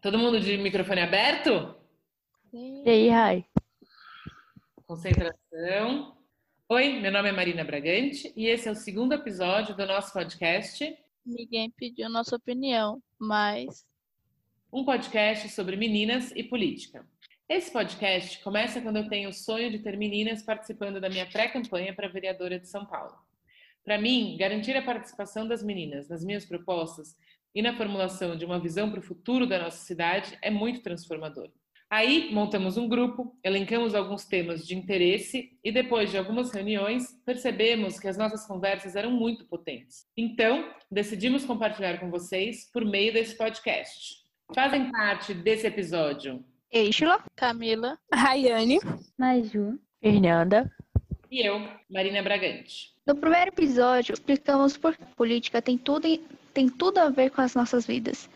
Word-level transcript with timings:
Todo 0.00 0.18
mundo 0.18 0.40
de 0.40 0.56
microfone 0.56 1.02
aberto? 1.02 1.74
Sim. 2.50 2.82
E 2.86 2.88
aí, 2.88 3.08
Rai? 3.10 3.44
Concentração. 4.86 6.16
Oi, 6.70 7.00
meu 7.00 7.12
nome 7.12 7.28
é 7.28 7.32
Marina 7.32 7.62
Bragante 7.64 8.32
e 8.34 8.46
esse 8.46 8.66
é 8.66 8.72
o 8.72 8.74
segundo 8.74 9.12
episódio 9.12 9.76
do 9.76 9.84
nosso 9.84 10.10
podcast. 10.14 10.96
Ninguém 11.26 11.70
pediu 11.70 12.08
nossa 12.08 12.34
opinião, 12.34 13.02
mas. 13.18 13.86
Um 14.72 14.86
podcast 14.86 15.50
sobre 15.50 15.76
meninas 15.76 16.32
e 16.34 16.42
política. 16.44 17.06
Esse 17.46 17.70
podcast 17.70 18.42
começa 18.42 18.80
quando 18.80 18.96
eu 18.96 19.08
tenho 19.10 19.28
o 19.28 19.34
sonho 19.34 19.70
de 19.70 19.80
ter 19.80 19.98
meninas 19.98 20.42
participando 20.42 20.98
da 20.98 21.10
minha 21.10 21.26
pré-campanha 21.26 21.94
para 21.94 22.08
vereadora 22.08 22.58
de 22.58 22.66
São 22.66 22.86
Paulo. 22.86 23.18
Para 23.84 23.98
mim, 23.98 24.36
garantir 24.38 24.76
a 24.78 24.82
participação 24.82 25.46
das 25.46 25.62
meninas 25.62 26.08
nas 26.08 26.24
minhas 26.24 26.46
propostas 26.46 27.14
e 27.54 27.62
na 27.62 27.76
formulação 27.76 28.36
de 28.36 28.44
uma 28.44 28.58
visão 28.58 28.90
para 28.90 29.00
o 29.00 29.02
futuro 29.02 29.46
da 29.46 29.58
nossa 29.58 29.84
cidade 29.84 30.36
é 30.40 30.50
muito 30.50 30.82
transformador. 30.82 31.50
Aí, 31.90 32.32
montamos 32.32 32.76
um 32.76 32.88
grupo, 32.88 33.36
elencamos 33.42 33.96
alguns 33.96 34.24
temas 34.24 34.64
de 34.64 34.76
interesse 34.76 35.58
e, 35.64 35.72
depois 35.72 36.08
de 36.08 36.16
algumas 36.16 36.52
reuniões, 36.52 37.08
percebemos 37.26 37.98
que 37.98 38.06
as 38.06 38.16
nossas 38.16 38.46
conversas 38.46 38.94
eram 38.94 39.10
muito 39.10 39.44
potentes. 39.46 40.06
Então, 40.16 40.72
decidimos 40.88 41.44
compartilhar 41.44 41.98
com 41.98 42.08
vocês 42.08 42.70
por 42.72 42.84
meio 42.84 43.12
desse 43.12 43.36
podcast. 43.36 44.20
Fazem 44.54 44.90
parte 44.92 45.34
desse 45.34 45.66
episódio 45.66 46.44
Eixla, 46.72 47.24
Camila, 47.34 47.98
Rayane, 48.14 48.78
Maju, 49.18 49.76
Fernanda 50.00 50.70
e 51.28 51.44
eu, 51.44 51.60
Marina 51.90 52.22
Bragante. 52.22 52.94
No 53.04 53.16
primeiro 53.16 53.48
episódio, 53.48 54.12
explicamos 54.12 54.76
por 54.76 54.96
que 54.96 55.04
política 55.16 55.60
tem 55.60 55.76
tudo, 55.76 56.06
tem 56.52 56.68
tudo 56.68 56.98
a 56.98 57.10
ver 57.10 57.30
com 57.30 57.40
as 57.40 57.54
nossas 57.54 57.86
vidas. 57.86 58.28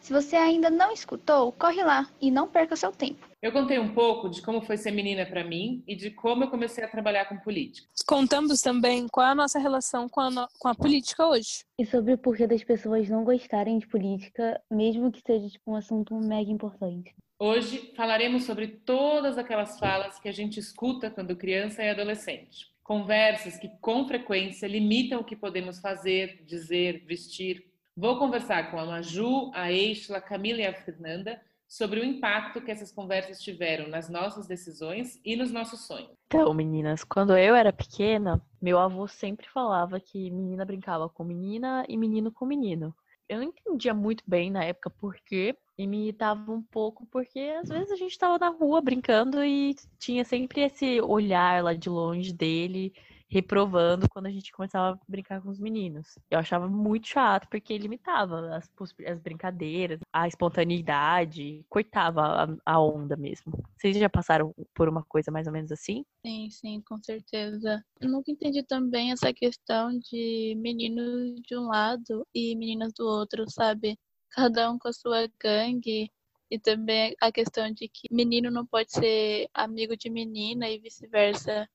Se 0.00 0.12
você 0.12 0.34
ainda 0.34 0.68
não 0.68 0.92
escutou, 0.92 1.52
corre 1.52 1.82
lá 1.84 2.08
e 2.20 2.28
não 2.28 2.48
perca 2.48 2.74
seu 2.74 2.90
tempo. 2.90 3.28
Eu 3.40 3.52
contei 3.52 3.78
um 3.78 3.94
pouco 3.94 4.28
de 4.28 4.42
como 4.42 4.60
foi 4.60 4.76
ser 4.76 4.90
menina 4.90 5.24
para 5.24 5.44
mim 5.44 5.82
e 5.86 5.94
de 5.94 6.10
como 6.10 6.42
eu 6.42 6.50
comecei 6.50 6.82
a 6.82 6.88
trabalhar 6.88 7.26
com 7.26 7.36
política. 7.38 7.86
Contamos 8.04 8.60
também 8.60 9.06
qual 9.08 9.28
é 9.28 9.30
a 9.30 9.34
nossa 9.34 9.60
relação 9.60 10.08
com 10.08 10.20
a, 10.20 10.30
no... 10.30 10.48
com 10.58 10.68
a 10.68 10.74
política 10.74 11.26
hoje. 11.26 11.64
E 11.78 11.86
sobre 11.86 12.14
o 12.14 12.18
porquê 12.18 12.48
das 12.48 12.64
pessoas 12.64 13.08
não 13.08 13.22
gostarem 13.22 13.78
de 13.78 13.86
política, 13.86 14.60
mesmo 14.68 15.10
que 15.12 15.22
seja 15.24 15.48
tipo, 15.48 15.70
um 15.70 15.76
assunto 15.76 16.14
mega 16.16 16.50
importante. 16.50 17.14
Hoje 17.38 17.92
falaremos 17.96 18.44
sobre 18.44 18.68
todas 18.68 19.38
aquelas 19.38 19.78
falas 19.78 20.18
que 20.18 20.28
a 20.28 20.32
gente 20.32 20.58
escuta 20.58 21.10
quando 21.10 21.36
criança 21.36 21.82
e 21.82 21.90
adolescente. 21.90 22.72
Conversas 22.82 23.56
que 23.56 23.68
com 23.80 24.06
frequência 24.06 24.66
limitam 24.66 25.20
o 25.20 25.24
que 25.24 25.36
podemos 25.36 25.78
fazer, 25.78 26.44
dizer, 26.44 27.04
vestir. 27.06 27.64
Vou 27.96 28.18
conversar 28.18 28.70
com 28.70 28.78
a 28.78 28.84
Maju, 28.84 29.50
a 29.54 29.70
Eixla, 29.70 30.18
a 30.18 30.22
Camila 30.22 30.60
e 30.60 30.66
a 30.66 30.74
Fernanda 30.74 31.40
sobre 31.72 32.00
o 32.00 32.04
impacto 32.04 32.60
que 32.60 32.70
essas 32.70 32.92
conversas 32.92 33.40
tiveram 33.40 33.88
nas 33.88 34.10
nossas 34.10 34.46
decisões 34.46 35.18
e 35.24 35.34
nos 35.36 35.50
nossos 35.50 35.86
sonhos. 35.86 36.10
Então, 36.26 36.52
meninas, 36.52 37.02
quando 37.02 37.34
eu 37.34 37.54
era 37.54 37.72
pequena, 37.72 38.42
meu 38.60 38.78
avô 38.78 39.08
sempre 39.08 39.48
falava 39.48 39.98
que 39.98 40.30
menina 40.30 40.66
brincava 40.66 41.08
com 41.08 41.24
menina 41.24 41.82
e 41.88 41.96
menino 41.96 42.30
com 42.30 42.44
menino. 42.44 42.94
Eu 43.32 43.38
não 43.38 43.44
entendia 43.44 43.94
muito 43.94 44.22
bem 44.26 44.50
na 44.50 44.62
época 44.62 44.90
por 44.90 45.16
quê, 45.24 45.56
e 45.78 45.86
me 45.86 46.02
irritava 46.02 46.52
um 46.52 46.62
pouco 46.62 47.06
porque 47.06 47.40
às 47.60 47.70
vezes 47.70 47.90
a 47.90 47.96
gente 47.96 48.12
estava 48.12 48.38
na 48.38 48.50
rua 48.50 48.82
brincando 48.82 49.42
e 49.42 49.74
tinha 49.98 50.22
sempre 50.22 50.60
esse 50.60 51.00
olhar 51.00 51.64
lá 51.64 51.72
de 51.72 51.88
longe 51.88 52.30
dele 52.30 52.92
reprovando 53.32 54.10
quando 54.10 54.26
a 54.26 54.30
gente 54.30 54.52
começava 54.52 54.94
a 54.94 55.00
brincar 55.08 55.40
com 55.40 55.48
os 55.48 55.58
meninos. 55.58 56.18
Eu 56.30 56.38
achava 56.38 56.68
muito 56.68 57.08
chato 57.08 57.48
porque 57.48 57.78
limitava 57.78 58.54
as, 58.54 58.70
as 59.06 59.18
brincadeiras, 59.18 60.00
a 60.12 60.28
espontaneidade, 60.28 61.64
cortava 61.66 62.20
a, 62.20 62.74
a, 62.74 62.78
onda 62.78 63.16
mesmo. 63.16 63.64
Vocês 63.74 63.96
já 63.96 64.10
passaram 64.10 64.54
por 64.74 64.86
uma 64.86 65.02
coisa 65.02 65.30
mais 65.30 65.46
ou 65.46 65.52
menos 65.52 65.72
assim? 65.72 66.04
Sim, 66.26 66.50
sim, 66.50 66.82
com 66.86 67.02
certeza. 67.02 67.82
Eu 67.98 68.10
nunca 68.10 68.30
entendi 68.30 68.62
também 68.62 69.12
essa 69.12 69.32
questão 69.32 69.98
de 69.98 70.54
meninos 70.58 71.40
de 71.40 71.56
um 71.56 71.68
lado 71.68 72.26
e 72.34 72.54
meninas 72.54 72.92
do 72.92 73.06
outro, 73.06 73.50
sabe? 73.50 73.98
Cada 74.28 74.70
um 74.70 74.78
com 74.78 74.88
a 74.88 74.92
sua 74.92 75.26
gangue. 75.42 76.10
E 76.50 76.58
também 76.58 77.16
a 77.18 77.32
questão 77.32 77.72
de 77.72 77.88
que 77.88 78.08
menino 78.10 78.50
não 78.50 78.66
pode 78.66 78.92
ser 78.92 79.48
amigo 79.54 79.96
de 79.96 80.10
menina 80.10 80.68
e 80.68 80.78
vice-versa. 80.78 81.66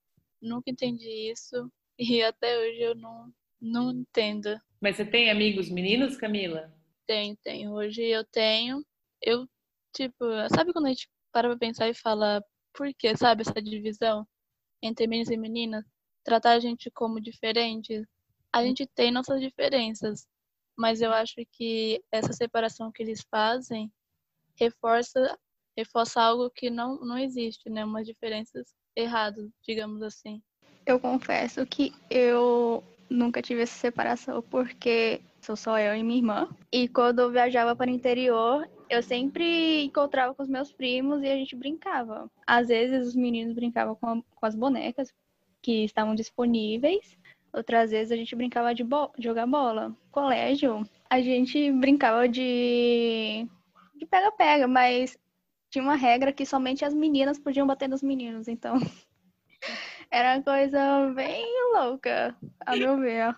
Nunca 0.41 0.69
entendi 0.69 1.31
isso 1.31 1.71
e 1.97 2.21
até 2.21 2.59
hoje 2.59 2.79
eu 2.79 2.95
não, 2.95 3.33
não 3.59 3.91
entendo. 3.91 4.59
Mas 4.79 4.95
você 4.95 5.05
tem 5.05 5.31
amigos 5.31 5.69
meninos, 5.69 6.15
Camila? 6.15 6.73
Tenho, 7.07 7.35
tenho. 7.37 7.71
Hoje 7.73 8.03
eu 8.03 8.23
tenho. 8.25 8.85
Eu, 9.21 9.47
tipo, 9.95 10.25
sabe 10.55 10.71
quando 10.71 10.85
a 10.85 10.89
gente 10.89 11.09
para 11.31 11.49
pra 11.49 11.57
pensar 11.57 11.89
e 11.89 11.93
fala 11.93 12.43
por 12.73 12.93
que, 12.93 13.15
sabe, 13.17 13.41
essa 13.41 13.61
divisão 13.61 14.27
entre 14.81 15.07
meninos 15.07 15.31
e 15.31 15.37
meninas? 15.37 15.83
Tratar 16.23 16.51
a 16.51 16.59
gente 16.59 16.91
como 16.91 17.19
diferentes. 17.19 18.05
A 18.53 18.63
gente 18.63 18.85
tem 18.85 19.11
nossas 19.11 19.41
diferenças, 19.41 20.27
mas 20.77 21.01
eu 21.01 21.11
acho 21.11 21.35
que 21.51 22.03
essa 22.11 22.33
separação 22.33 22.91
que 22.91 23.01
eles 23.01 23.25
fazem 23.29 23.91
reforça 24.55 25.37
reforça 25.77 26.19
algo 26.19 26.49
que 26.49 26.71
não, 26.71 26.99
não 27.01 27.19
existe, 27.19 27.69
né? 27.69 27.85
Umas 27.85 28.05
diferenças 28.05 28.73
errado, 28.97 29.51
digamos 29.61 30.01
assim. 30.01 30.41
Eu 30.85 30.99
confesso 30.99 31.65
que 31.65 31.93
eu 32.09 32.83
nunca 33.09 33.41
tive 33.41 33.61
essa 33.61 33.77
separação 33.77 34.41
porque 34.41 35.21
sou 35.41 35.55
só 35.55 35.77
eu 35.79 35.95
e 35.95 36.03
minha 36.03 36.19
irmã. 36.19 36.49
E 36.71 36.87
quando 36.87 37.19
eu 37.19 37.31
viajava 37.31 37.75
para 37.75 37.91
o 37.91 37.93
interior, 37.93 38.67
eu 38.89 39.03
sempre 39.03 39.83
encontrava 39.83 40.33
com 40.33 40.43
os 40.43 40.49
meus 40.49 40.71
primos 40.71 41.21
e 41.21 41.27
a 41.27 41.35
gente 41.35 41.55
brincava. 41.55 42.29
Às 42.45 42.67
vezes 42.69 43.07
os 43.07 43.15
meninos 43.15 43.53
brincavam 43.53 43.95
com, 43.95 44.07
a, 44.07 44.21
com 44.35 44.45
as 44.45 44.55
bonecas 44.55 45.13
que 45.61 45.83
estavam 45.83 46.15
disponíveis. 46.15 47.17
Outras 47.53 47.91
vezes 47.91 48.11
a 48.11 48.15
gente 48.15 48.35
brincava 48.35 48.73
de 48.73 48.83
bo 48.83 49.11
jogar 49.17 49.47
bola. 49.47 49.95
Colégio, 50.11 50.87
a 51.09 51.21
gente 51.21 51.71
brincava 51.71 52.27
de 52.27 53.47
de 53.95 54.05
pega-pega, 54.05 54.67
mas 54.67 55.17
tinha 55.69 55.83
uma 55.83 55.95
regra 55.95 56.31
que 56.31 56.45
somente 56.45 56.85
as 56.85 56.93
meninas 56.93 57.39
podiam 57.39 57.67
bater 57.67 57.87
nos 57.87 58.01
meninos, 58.01 58.47
então 58.47 58.75
era 60.11 60.35
uma 60.35 60.43
coisa 60.43 61.11
bem 61.13 61.45
louca, 61.73 62.35
a 62.65 62.75
meu 62.75 62.97
ver. 62.97 63.35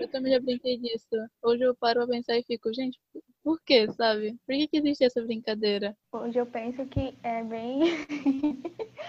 Eu 0.00 0.08
também 0.08 0.32
já 0.32 0.40
brinquei 0.40 0.78
disso. 0.78 1.14
Hoje 1.42 1.62
eu 1.62 1.74
paro 1.74 2.00
pra 2.00 2.16
pensar 2.16 2.36
e 2.36 2.42
fico, 2.42 2.72
gente, 2.74 2.98
por 3.44 3.60
que, 3.62 3.92
sabe? 3.92 4.36
Por 4.44 4.56
que, 4.56 4.66
que 4.66 4.78
existe 4.78 5.04
essa 5.04 5.22
brincadeira? 5.22 5.96
Hoje 6.10 6.38
eu 6.38 6.46
penso 6.46 6.84
que 6.86 7.14
é 7.22 7.44
bem. 7.44 7.80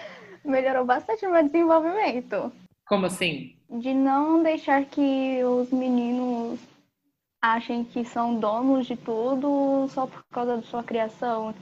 melhorou 0.45 0.85
bastante 0.85 1.25
o 1.25 1.31
meu 1.31 1.43
desenvolvimento. 1.43 2.51
Como 2.87 3.07
assim? 3.07 3.55
De 3.69 3.93
não 3.93 4.43
deixar 4.43 4.85
que 4.85 5.43
os 5.43 5.71
meninos 5.71 6.59
achem 7.41 7.83
que 7.83 8.05
são 8.05 8.39
donos 8.39 8.85
de 8.85 8.95
tudo 8.95 9.87
só 9.89 10.07
por 10.07 10.23
causa 10.31 10.57
da 10.57 10.63
sua 10.63 10.83
criação 10.83 11.53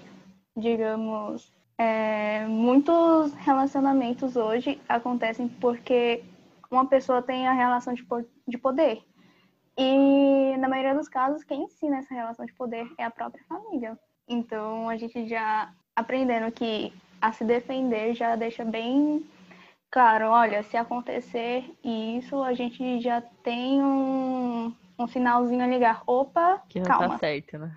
digamos, 0.55 1.51
é, 1.77 2.45
muitos 2.45 3.33
relacionamentos 3.35 4.35
hoje 4.35 4.79
acontecem 4.87 5.47
porque 5.47 6.23
uma 6.69 6.85
pessoa 6.85 7.21
tem 7.21 7.47
a 7.47 7.53
relação 7.53 7.93
de, 7.93 8.05
de 8.47 8.57
poder. 8.57 9.03
E, 9.77 10.55
na 10.57 10.69
maioria 10.69 10.93
dos 10.93 11.09
casos, 11.09 11.43
quem 11.43 11.63
ensina 11.63 11.97
essa 11.97 12.13
relação 12.13 12.45
de 12.45 12.53
poder 12.53 12.87
é 12.97 13.03
a 13.03 13.11
própria 13.11 13.43
família. 13.45 13.97
Então, 14.27 14.87
a 14.87 14.95
gente 14.97 15.27
já 15.27 15.73
aprendendo 15.95 16.51
que 16.51 16.93
a 17.19 17.31
se 17.31 17.43
defender 17.43 18.13
já 18.13 18.35
deixa 18.35 18.63
bem 18.63 19.25
claro: 19.89 20.27
olha, 20.27 20.61
se 20.63 20.77
acontecer 20.77 21.65
isso, 21.83 22.41
a 22.43 22.53
gente 22.53 23.01
já 23.01 23.21
tem 23.21 23.81
um, 23.81 24.73
um 24.97 25.07
sinalzinho 25.07 25.63
a 25.63 25.67
ligar. 25.67 26.03
Opa, 26.05 26.61
que 26.69 26.79
não 26.79 26.85
calma. 26.85 27.09
tá 27.09 27.17
certo, 27.17 27.57
né? 27.57 27.75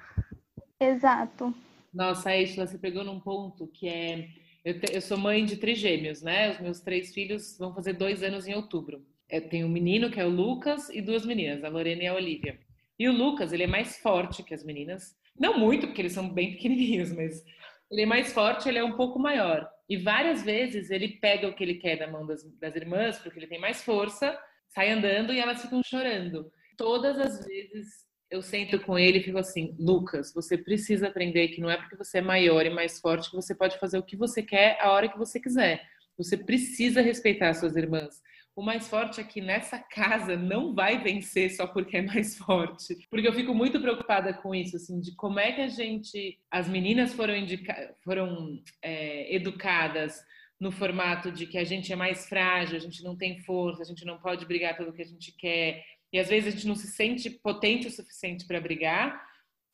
Exato. 0.78 1.54
Nossa, 1.96 2.36
Estela, 2.36 2.66
você 2.66 2.76
pegou 2.76 3.02
num 3.02 3.18
ponto 3.18 3.66
que 3.68 3.88
é. 3.88 4.28
Eu, 4.62 4.78
te, 4.78 4.94
eu, 4.94 5.00
sou 5.00 5.16
mãe 5.16 5.46
de 5.46 5.56
trigêmeos, 5.56 6.20
né? 6.20 6.50
Os 6.50 6.60
meus 6.60 6.80
três 6.80 7.14
filhos 7.14 7.56
vão 7.58 7.74
fazer 7.74 7.94
dois 7.94 8.22
anos 8.22 8.46
em 8.46 8.54
outubro. 8.54 9.02
Eu 9.30 9.48
tenho 9.48 9.66
um 9.66 9.70
menino 9.70 10.10
que 10.10 10.20
é 10.20 10.26
o 10.26 10.28
Lucas 10.28 10.90
e 10.90 11.00
duas 11.00 11.24
meninas, 11.24 11.64
a 11.64 11.70
Lorena 11.70 12.02
e 12.02 12.06
a 12.06 12.14
Olivia. 12.14 12.60
E 12.98 13.08
o 13.08 13.12
Lucas, 13.12 13.50
ele 13.50 13.62
é 13.62 13.66
mais 13.66 13.96
forte 13.98 14.42
que 14.42 14.52
as 14.52 14.62
meninas. 14.62 15.16
Não 15.40 15.58
muito, 15.58 15.86
porque 15.86 16.02
eles 16.02 16.12
são 16.12 16.28
bem 16.28 16.52
pequenininhos, 16.52 17.12
mas 17.12 17.42
ele 17.90 18.02
é 18.02 18.06
mais 18.06 18.30
forte, 18.30 18.68
ele 18.68 18.78
é 18.78 18.84
um 18.84 18.96
pouco 18.96 19.18
maior. 19.18 19.66
E 19.88 19.96
várias 19.96 20.42
vezes 20.42 20.90
ele 20.90 21.08
pega 21.08 21.48
o 21.48 21.54
que 21.54 21.64
ele 21.64 21.76
quer 21.76 21.96
da 21.96 22.06
mão 22.06 22.26
das, 22.26 22.44
das 22.58 22.76
irmãs, 22.76 23.18
porque 23.20 23.38
ele 23.38 23.46
tem 23.46 23.58
mais 23.58 23.82
força, 23.82 24.38
sai 24.68 24.90
andando 24.90 25.32
e 25.32 25.40
elas 25.40 25.62
ficam 25.62 25.80
chorando. 25.82 26.52
Todas 26.76 27.18
as 27.18 27.46
vezes 27.46 28.04
eu 28.30 28.42
sento 28.42 28.80
com 28.80 28.98
ele 28.98 29.18
e 29.18 29.22
fico 29.22 29.38
assim, 29.38 29.74
Lucas, 29.78 30.32
você 30.34 30.58
precisa 30.58 31.08
aprender 31.08 31.48
que 31.48 31.60
não 31.60 31.70
é 31.70 31.76
porque 31.76 31.96
você 31.96 32.18
é 32.18 32.22
maior 32.22 32.64
e 32.66 32.70
mais 32.70 33.00
forte 33.00 33.30
que 33.30 33.36
você 33.36 33.54
pode 33.54 33.78
fazer 33.78 33.98
o 33.98 34.02
que 34.02 34.16
você 34.16 34.42
quer 34.42 34.78
a 34.80 34.90
hora 34.90 35.08
que 35.08 35.18
você 35.18 35.38
quiser. 35.38 35.82
Você 36.18 36.36
precisa 36.36 37.00
respeitar 37.00 37.54
suas 37.54 37.76
irmãs. 37.76 38.22
o 38.54 38.62
mais 38.62 38.88
forte 38.88 39.20
aqui 39.20 39.40
nessa 39.42 39.78
casa 39.78 40.34
não 40.34 40.74
vai 40.74 41.02
vencer 41.02 41.50
só 41.50 41.66
porque 41.66 41.98
é 41.98 42.02
mais 42.02 42.38
forte. 42.38 42.96
Porque 43.10 43.28
eu 43.28 43.34
fico 43.34 43.54
muito 43.54 43.80
preocupada 43.80 44.32
com 44.32 44.54
isso, 44.54 44.76
assim, 44.76 44.98
de 44.98 45.14
como 45.14 45.38
é 45.38 45.52
que 45.52 45.60
a 45.60 45.68
gente. 45.68 46.38
As 46.50 46.66
meninas 46.66 47.12
foram, 47.12 47.36
indica, 47.36 47.94
foram 48.02 48.58
é, 48.82 49.34
educadas 49.34 50.18
no 50.58 50.72
formato 50.72 51.30
de 51.30 51.46
que 51.46 51.58
a 51.58 51.64
gente 51.64 51.92
é 51.92 51.96
mais 51.96 52.26
frágil, 52.26 52.76
a 52.76 52.80
gente 52.80 53.02
não 53.04 53.14
tem 53.14 53.38
força, 53.40 53.82
a 53.82 53.84
gente 53.84 54.06
não 54.06 54.18
pode 54.18 54.46
brigar 54.46 54.74
pelo 54.74 54.92
que 54.92 55.02
a 55.02 55.06
gente 55.06 55.36
quer. 55.36 55.84
E 56.16 56.20
às 56.20 56.28
vezes 56.28 56.48
a 56.48 56.50
gente 56.50 56.66
não 56.66 56.74
se 56.74 56.88
sente 56.88 57.30
potente 57.30 57.86
o 57.86 57.90
suficiente 57.90 58.46
para 58.46 58.60
brigar. 58.60 59.22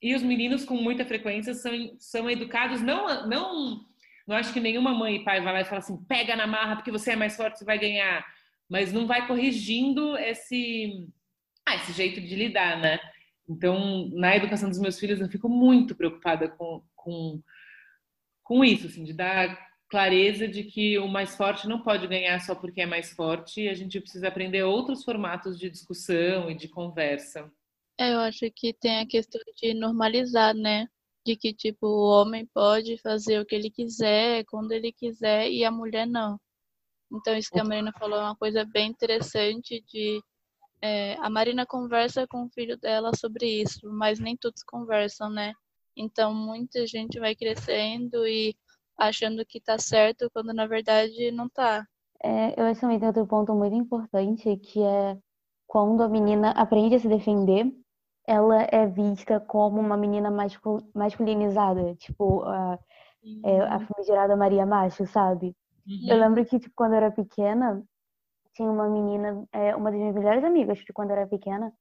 E 0.00 0.15
os 0.15 0.23
meninos, 0.23 0.65
com 0.65 0.77
muita 0.77 1.05
frequência, 1.05 1.55
são, 1.55 1.73
são 1.99 2.29
educados, 2.29 2.83
não, 2.83 3.27
não, 3.29 3.87
não 4.27 4.37
acho 4.37 4.53
que 4.53 4.61
nenhuma 4.61 4.93
mãe 4.93 5.17
e 5.17 5.25
pai 5.25 5.41
vai 5.41 5.53
lá 5.53 5.61
e 5.61 5.65
fala 5.65 5.79
assim: 5.79 6.05
pega 6.05 6.35
na 6.37 6.47
marra 6.47 6.77
porque 6.77 6.91
você 6.91 7.12
é 7.12 7.17
mais 7.17 7.37
forte, 7.37 7.59
você 7.59 7.65
vai 7.65 7.79
ganhar 7.79 8.25
mas 8.73 8.91
não 8.91 9.06
vai 9.06 9.27
corrigindo 9.27 10.17
esse, 10.17 11.06
ah, 11.67 11.77
esse 11.77 11.93
jeito 11.93 12.23
de 12.23 12.35
lidar, 12.35 12.81
né? 12.81 12.99
Então, 13.47 14.09
na 14.15 14.35
educação 14.35 14.71
dos 14.71 14.79
meus 14.79 14.99
filhos, 14.99 15.21
eu 15.21 15.29
fico 15.29 15.47
muito 15.47 15.95
preocupada 15.95 16.49
com, 16.49 16.83
com, 16.97 17.43
com 18.43 18.65
isso, 18.65 18.87
assim, 18.87 19.05
de 19.05 19.12
dar 19.12 19.59
clareza 19.93 20.49
de 20.49 20.65
que 20.65 20.99
o 20.99 21.06
mais 21.06 21.37
forte 21.37 21.69
não 21.69 21.83
pode 21.83 22.06
ganhar 22.06 22.41
só 22.41 22.55
porque 22.55 22.81
é 22.81 22.87
mais 22.87 23.11
forte 23.11 23.69
a 23.69 23.75
gente 23.75 24.00
precisa 24.00 24.27
aprender 24.27 24.62
outros 24.62 25.05
formatos 25.05 25.59
de 25.59 25.69
discussão 25.69 26.50
e 26.50 26.55
de 26.55 26.67
conversa. 26.67 27.53
É, 28.00 28.15
eu 28.15 28.21
acho 28.21 28.50
que 28.56 28.73
tem 28.73 29.00
a 29.00 29.06
questão 29.06 29.39
de 29.55 29.75
normalizar, 29.75 30.55
né? 30.55 30.89
De 31.27 31.37
que, 31.37 31.53
tipo, 31.53 31.87
o 31.87 32.09
homem 32.09 32.47
pode 32.55 32.97
fazer 33.03 33.39
o 33.39 33.44
que 33.44 33.55
ele 33.55 33.71
quiser, 33.71 34.47
quando 34.47 34.73
ele 34.73 34.91
quiser, 34.91 35.50
e 35.50 35.62
a 35.62 35.71
mulher 35.71 36.06
não. 36.06 36.41
Então, 37.12 37.37
isso 37.37 37.50
que 37.50 37.61
a 37.61 37.65
Marina 37.65 37.93
falou 37.99 38.19
é 38.19 38.23
uma 38.23 38.37
coisa 38.37 38.65
bem 38.65 38.88
interessante 38.88 39.85
de 39.93 40.23
é, 40.81 41.17
a 41.21 41.29
Marina 41.29 41.67
conversa 41.67 42.27
com 42.27 42.45
o 42.45 42.50
filho 42.50 42.79
dela 42.79 43.12
sobre 43.15 43.47
isso, 43.61 43.81
mas 43.93 44.19
nem 44.19 44.38
todos 44.38 44.62
conversam, 44.62 45.29
né? 45.29 45.53
Então, 45.95 46.35
muita 46.35 46.87
gente 46.87 47.21
vai 47.21 47.37
crescendo 47.37 48.27
e 48.27 48.56
achando 48.97 49.44
que 49.44 49.61
tá 49.61 49.79
certo 49.79 50.31
quando 50.33 50.53
na 50.53 50.67
verdade 50.67 51.31
não 51.31 51.49
tá. 51.49 51.87
É, 52.23 52.61
eu 52.61 52.67
acho 52.67 52.81
também 52.81 52.99
tem 52.99 53.09
outro 53.09 53.27
ponto 53.27 53.55
muito 53.55 53.75
importante 53.75 54.56
que 54.56 54.81
é 54.83 55.19
quando 55.67 56.03
a 56.03 56.09
menina 56.09 56.50
aprende 56.50 56.94
a 56.94 56.99
se 56.99 57.09
defender, 57.09 57.73
ela 58.27 58.62
é 58.71 58.87
vista 58.87 59.41
como 59.41 59.81
uma 59.81 59.97
menina 59.97 60.31
masculinizada, 60.94 61.94
tipo 61.97 62.43
a, 62.43 62.79
é, 63.44 63.61
a 63.61 63.81
famigerada 63.81 64.37
Maria 64.37 64.67
Macho, 64.67 65.06
sabe? 65.06 65.56
Uhum. 65.87 66.06
Eu 66.09 66.17
lembro 66.19 66.45
que, 66.45 66.59
tipo, 66.59 66.75
quando 66.77 66.93
eu 66.93 66.99
era 66.99 67.11
pequena, 67.11 67.83
tinha 68.55 68.71
uma 68.71 68.88
menina, 68.88 69.45
é, 69.53 69.75
uma 69.75 69.91
das 69.91 69.99
minhas 69.99 70.15
melhores 70.15 70.45
amigas, 70.45 70.79
de 70.79 70.93
quando 70.93 71.11
eu 71.11 71.17
era 71.17 71.27
pequena, 71.27 71.73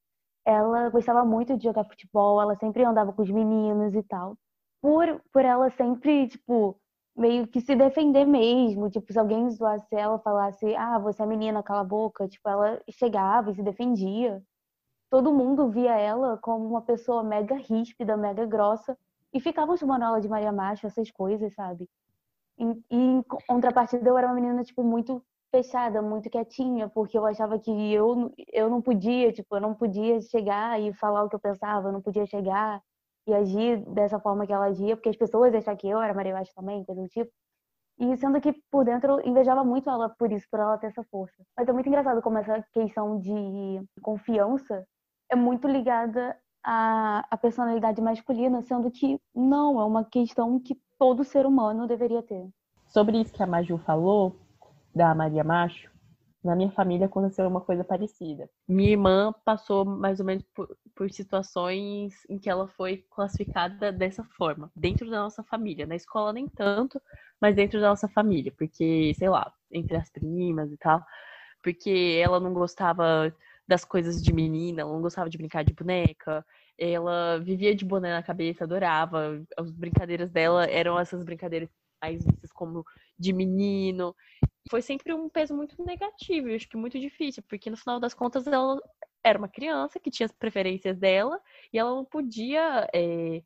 ela 0.45 0.89
gostava 0.89 1.23
muito 1.23 1.55
de 1.57 1.65
jogar 1.65 1.85
futebol, 1.85 2.41
ela 2.41 2.55
sempre 2.55 2.83
andava 2.83 3.13
com 3.13 3.21
os 3.21 3.29
meninos 3.29 3.93
e 3.93 4.01
tal. 4.03 4.35
Por, 4.81 5.21
por 5.31 5.45
ela 5.45 5.69
sempre, 5.71 6.27
tipo, 6.27 6.80
meio 7.21 7.47
que 7.47 7.61
se 7.61 7.75
defender 7.75 8.25
mesmo. 8.25 8.89
Tipo, 8.89 9.13
se 9.13 9.19
alguém 9.19 9.49
zoasse 9.51 9.95
ela, 9.95 10.19
falasse, 10.19 10.75
ah, 10.75 10.99
você 10.99 11.23
é 11.23 11.25
menina, 11.25 11.63
cala 11.63 11.81
a 11.81 11.83
boca. 11.83 12.27
Tipo, 12.27 12.49
ela 12.49 12.81
chegava 12.89 13.51
e 13.51 13.55
se 13.55 13.63
defendia. 13.63 14.43
Todo 15.09 15.33
mundo 15.33 15.69
via 15.69 15.97
ela 15.97 16.37
como 16.37 16.67
uma 16.67 16.81
pessoa 16.81 17.23
mega 17.23 17.55
ríspida, 17.55 18.17
mega 18.17 18.45
grossa. 18.45 18.97
E 19.33 19.39
ficavam 19.39 19.77
chamando 19.77 20.03
ela 20.05 20.19
de 20.19 20.27
Maria 20.27 20.51
Macho, 20.51 20.87
essas 20.87 21.11
coisas, 21.11 21.53
sabe? 21.53 21.87
E, 22.59 22.65
em 22.89 23.23
contrapartida, 23.47 24.09
eu 24.09 24.17
era 24.17 24.27
uma 24.27 24.35
menina, 24.35 24.63
tipo, 24.63 24.83
muito 24.83 25.23
fechada, 25.51 26.01
muito 26.01 26.29
quietinha, 26.29 26.89
porque 26.89 27.17
eu 27.17 27.25
achava 27.25 27.59
que 27.59 27.71
eu, 27.93 28.33
eu 28.51 28.69
não 28.69 28.81
podia, 28.81 29.31
tipo, 29.33 29.55
eu 29.55 29.61
não 29.61 29.73
podia 29.73 30.21
chegar 30.21 30.79
e 30.81 30.93
falar 30.93 31.23
o 31.23 31.29
que 31.29 31.35
eu 31.35 31.39
pensava, 31.39 31.89
eu 31.89 31.91
não 31.91 32.01
podia 32.01 32.25
chegar 32.25 32.81
e 33.27 33.33
agir 33.33 33.77
dessa 33.93 34.19
forma 34.19 34.45
que 34.45 34.53
ela 34.53 34.65
agia, 34.65 34.95
porque 34.95 35.09
as 35.09 35.17
pessoas 35.17 35.53
achavam 35.53 35.77
que 35.77 35.87
eu 35.87 36.01
era 36.01 36.13
Maria 36.13 36.33
Vaz 36.33 36.51
também, 36.53 36.83
coisa 36.83 37.01
do 37.01 37.07
tipo. 37.07 37.31
E 37.99 38.17
sendo 38.17 38.41
que 38.41 38.53
por 38.71 38.83
dentro 38.83 39.19
eu 39.19 39.27
invejava 39.27 39.63
muito 39.63 39.89
ela 39.89 40.09
por 40.09 40.31
isso, 40.31 40.47
por 40.49 40.59
ela 40.59 40.77
ter 40.77 40.87
essa 40.87 41.03
força. 41.03 41.43
Mas 41.55 41.67
é 41.67 41.73
muito 41.73 41.87
engraçado 41.87 42.21
como 42.21 42.37
essa 42.37 42.65
questão 42.73 43.19
de 43.19 43.83
confiança 44.01 44.85
é 45.29 45.35
muito 45.35 45.67
ligada 45.67 46.35
à, 46.63 47.25
à 47.29 47.37
personalidade 47.37 48.01
masculina, 48.01 48.61
sendo 48.63 48.89
que 48.89 49.19
não, 49.35 49.79
é 49.79 49.85
uma 49.85 50.03
questão 50.03 50.59
que 50.59 50.75
todo 50.97 51.23
ser 51.23 51.45
humano 51.45 51.87
deveria 51.87 52.23
ter. 52.23 52.49
Sobre 52.87 53.21
isso 53.21 53.33
que 53.33 53.43
a 53.43 53.47
Maju 53.47 53.77
falou, 53.77 54.35
da 54.93 55.13
Maria 55.13 55.43
Macho, 55.43 55.90
na 56.43 56.55
minha 56.55 56.71
família 56.71 57.05
aconteceu 57.05 57.47
uma 57.47 57.61
coisa 57.61 57.83
parecida. 57.83 58.49
Minha 58.67 58.91
irmã 58.91 59.33
passou 59.45 59.85
mais 59.85 60.19
ou 60.19 60.25
menos 60.25 60.43
por, 60.55 60.75
por, 60.95 61.09
situações 61.11 62.13
em 62.29 62.39
que 62.39 62.49
ela 62.49 62.67
foi 62.67 63.05
classificada 63.11 63.91
dessa 63.91 64.23
forma, 64.37 64.71
dentro 64.75 65.09
da 65.09 65.21
nossa 65.21 65.43
família. 65.43 65.85
Na 65.85 65.95
escola 65.95 66.33
nem 66.33 66.47
tanto, 66.47 66.99
mas 67.39 67.55
dentro 67.55 67.79
da 67.79 67.89
nossa 67.89 68.07
família, 68.07 68.51
porque, 68.57 69.13
sei 69.15 69.29
lá, 69.29 69.53
entre 69.71 69.95
as 69.97 70.09
primas 70.09 70.71
e 70.71 70.77
tal, 70.77 71.03
porque 71.61 72.19
ela 72.23 72.39
não 72.39 72.53
gostava 72.53 73.33
das 73.67 73.85
coisas 73.85 74.21
de 74.21 74.33
menina, 74.33 74.81
ela 74.81 74.91
não 74.91 75.01
gostava 75.01 75.29
de 75.29 75.37
brincar 75.37 75.63
de 75.63 75.73
boneca, 75.73 76.45
ela 76.77 77.39
vivia 77.39 77.75
de 77.75 77.85
boné 77.85 78.11
na 78.11 78.23
cabeça, 78.23 78.63
adorava. 78.63 79.41
As 79.57 79.71
brincadeiras 79.71 80.31
dela 80.31 80.65
eram 80.65 80.99
essas 80.99 81.23
brincadeiras 81.23 81.69
mais 82.01 82.23
vistas 82.25 82.51
como 82.51 82.85
de 83.17 83.31
menino. 83.33 84.15
Foi 84.69 84.81
sempre 84.81 85.13
um 85.13 85.29
peso 85.29 85.55
muito 85.55 85.81
negativo, 85.83 86.49
eu 86.49 86.55
acho 86.55 86.67
que 86.67 86.77
muito 86.77 86.99
difícil, 86.99 87.43
porque 87.47 87.69
no 87.69 87.77
final 87.77 87.99
das 87.99 88.13
contas 88.13 88.47
ela 88.47 88.79
era 89.23 89.37
uma 89.37 89.47
criança 89.47 89.99
que 89.99 90.09
tinha 90.09 90.25
as 90.25 90.31
preferências 90.31 90.97
dela 90.97 91.39
e 91.71 91.77
ela 91.77 91.91
não 91.91 92.05
podia 92.05 92.87
é, 92.93 93.43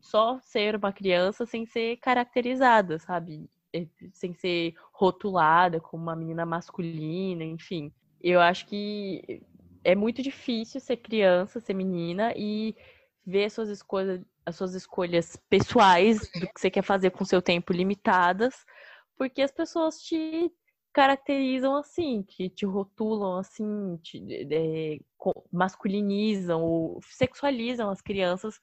só 0.00 0.38
ser 0.40 0.76
uma 0.76 0.92
criança 0.92 1.46
sem 1.46 1.66
ser 1.66 1.96
caracterizada, 1.98 2.98
sabe? 2.98 3.48
É, 3.72 3.86
sem 4.12 4.34
ser 4.34 4.74
rotulada 4.92 5.80
como 5.80 6.02
uma 6.02 6.14
menina 6.14 6.46
masculina, 6.46 7.44
enfim. 7.44 7.92
Eu 8.20 8.40
acho 8.40 8.66
que 8.66 9.42
é 9.82 9.94
muito 9.94 10.22
difícil 10.22 10.80
ser 10.80 10.96
criança, 10.98 11.60
ser 11.60 11.74
menina 11.74 12.32
e 12.36 12.74
ver 13.26 13.44
as 13.44 13.52
suas 13.52 13.68
escolhas, 13.68 14.20
as 14.46 14.56
suas 14.56 14.74
escolhas 14.74 15.36
pessoais 15.48 16.20
do 16.32 16.46
que 16.46 16.60
você 16.60 16.70
quer 16.70 16.82
fazer 16.82 17.10
com 17.10 17.24
seu 17.24 17.40
tempo 17.40 17.72
limitadas, 17.72 18.54
porque 19.16 19.42
as 19.42 19.50
pessoas 19.50 20.00
te 20.02 20.52
caracterizam 20.92 21.74
assim, 21.74 22.22
te, 22.22 22.48
te 22.48 22.64
rotulam 22.64 23.38
assim, 23.38 23.96
te, 23.96 24.22
é, 24.50 24.98
masculinizam 25.52 26.62
ou 26.62 27.00
sexualizam 27.02 27.90
as 27.90 28.00
crianças 28.00 28.60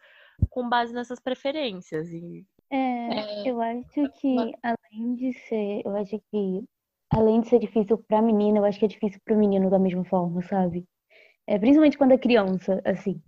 com 0.50 0.68
base 0.68 0.94
nessas 0.94 1.20
preferências. 1.20 2.10
E... 2.10 2.46
É, 2.70 3.50
eu 3.50 3.62
acho 3.62 4.10
que 4.14 4.36
além 4.64 5.16
de 5.16 5.34
ser, 5.34 5.82
eu 5.86 5.96
acho 5.98 6.18
que 6.32 6.64
além 7.10 7.42
de 7.42 7.50
ser 7.50 7.60
difícil 7.60 7.98
para 7.98 8.20
a 8.20 8.22
menina, 8.22 8.60
eu 8.60 8.66
acho 8.66 8.80
que 8.80 8.86
é 8.86 8.88
difícil 8.88 9.20
para 9.26 9.36
o 9.36 9.38
menino 9.38 9.70
da 9.70 9.78
mesma 9.78 10.06
forma, 10.06 10.42
sabe? 10.44 10.86
É, 11.46 11.60
principalmente 11.60 11.98
quando 11.98 12.14
é 12.14 12.18
criança, 12.18 12.82
assim. 12.86 13.22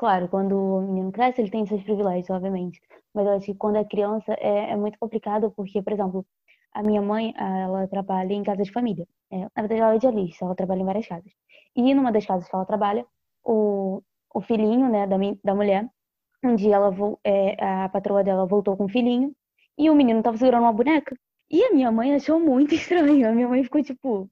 Claro, 0.00 0.28
quando 0.28 0.56
o 0.56 0.80
menino 0.80 1.12
cresce, 1.12 1.42
ele 1.42 1.50
tem 1.50 1.66
seus 1.66 1.82
privilégios, 1.82 2.30
obviamente. 2.30 2.80
Mas 3.12 3.26
eu 3.26 3.32
acho 3.34 3.44
que 3.44 3.54
quando 3.54 3.76
é 3.76 3.84
criança 3.84 4.32
é, 4.38 4.70
é 4.70 4.76
muito 4.76 4.98
complicado, 4.98 5.52
porque, 5.54 5.82
por 5.82 5.92
exemplo, 5.92 6.26
a 6.72 6.82
minha 6.82 7.02
mãe, 7.02 7.34
ela 7.36 7.86
trabalha 7.86 8.32
em 8.32 8.42
casa 8.42 8.62
de 8.62 8.72
família. 8.72 9.06
É, 9.30 9.40
na 9.40 9.66
verdade, 9.66 9.82
ela 9.82 9.94
é 9.96 9.98
dialista, 9.98 10.46
ela 10.46 10.54
trabalha 10.54 10.80
em 10.80 10.86
várias 10.86 11.06
casas. 11.06 11.30
E 11.76 11.92
numa 11.94 12.10
das 12.10 12.24
casas 12.24 12.48
que 12.48 12.56
ela 12.56 12.64
trabalha, 12.64 13.04
o, 13.44 14.02
o 14.34 14.40
filhinho, 14.40 14.88
né, 14.88 15.06
da, 15.06 15.18
da 15.44 15.54
mulher, 15.54 15.86
um 16.42 16.54
dia 16.54 16.76
ela, 16.76 16.90
é, 17.22 17.62
a 17.62 17.88
patroa 17.90 18.24
dela 18.24 18.46
voltou 18.46 18.78
com 18.78 18.86
o 18.86 18.88
filhinho 18.88 19.34
e 19.76 19.90
o 19.90 19.94
menino 19.94 20.22
tava 20.22 20.38
segurando 20.38 20.62
uma 20.62 20.72
boneca. 20.72 21.14
E 21.50 21.62
a 21.62 21.74
minha 21.74 21.92
mãe 21.92 22.14
achou 22.14 22.40
muito 22.40 22.72
estranho. 22.74 23.28
A 23.28 23.32
minha 23.32 23.48
mãe 23.48 23.62
ficou 23.62 23.82
tipo, 23.82 24.30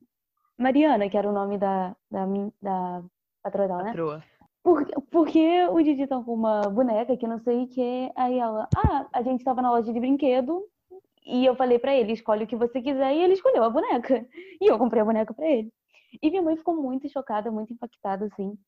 Mariana, 0.56 1.10
que 1.10 1.18
era 1.18 1.28
o 1.28 1.32
nome 1.32 1.58
da, 1.58 1.94
da, 2.10 2.24
da 2.62 3.02
patroa 3.42 3.68
dela, 3.68 3.82
né? 3.82 3.90
Patroa. 3.90 4.24
Por, 4.68 4.84
porque 5.10 5.66
o 5.70 5.82
Didi 5.82 6.06
tá 6.06 6.22
com 6.22 6.34
uma 6.34 6.60
boneca 6.68 7.16
que 7.16 7.26
não 7.26 7.38
sei 7.38 7.64
o 7.64 7.68
que. 7.68 8.12
Aí 8.14 8.38
ela, 8.38 8.68
ah, 8.76 9.08
a 9.14 9.22
gente 9.22 9.42
tava 9.42 9.62
na 9.62 9.70
loja 9.70 9.90
de 9.90 9.98
brinquedo 9.98 10.62
e 11.24 11.46
eu 11.46 11.56
falei 11.56 11.78
para 11.78 11.96
ele, 11.96 12.12
escolhe 12.12 12.44
o 12.44 12.46
que 12.46 12.54
você 12.54 12.82
quiser, 12.82 13.14
e 13.14 13.22
ele 13.22 13.32
escolheu 13.32 13.64
a 13.64 13.70
boneca. 13.70 14.26
E 14.60 14.66
eu 14.70 14.78
comprei 14.78 15.00
a 15.00 15.04
boneca 15.06 15.32
para 15.32 15.46
ele. 15.48 15.72
E 16.22 16.28
minha 16.30 16.42
mãe 16.42 16.54
ficou 16.56 16.76
muito 16.76 17.08
chocada, 17.08 17.50
muito 17.50 17.72
impactada, 17.72 18.26
assim. 18.26 18.58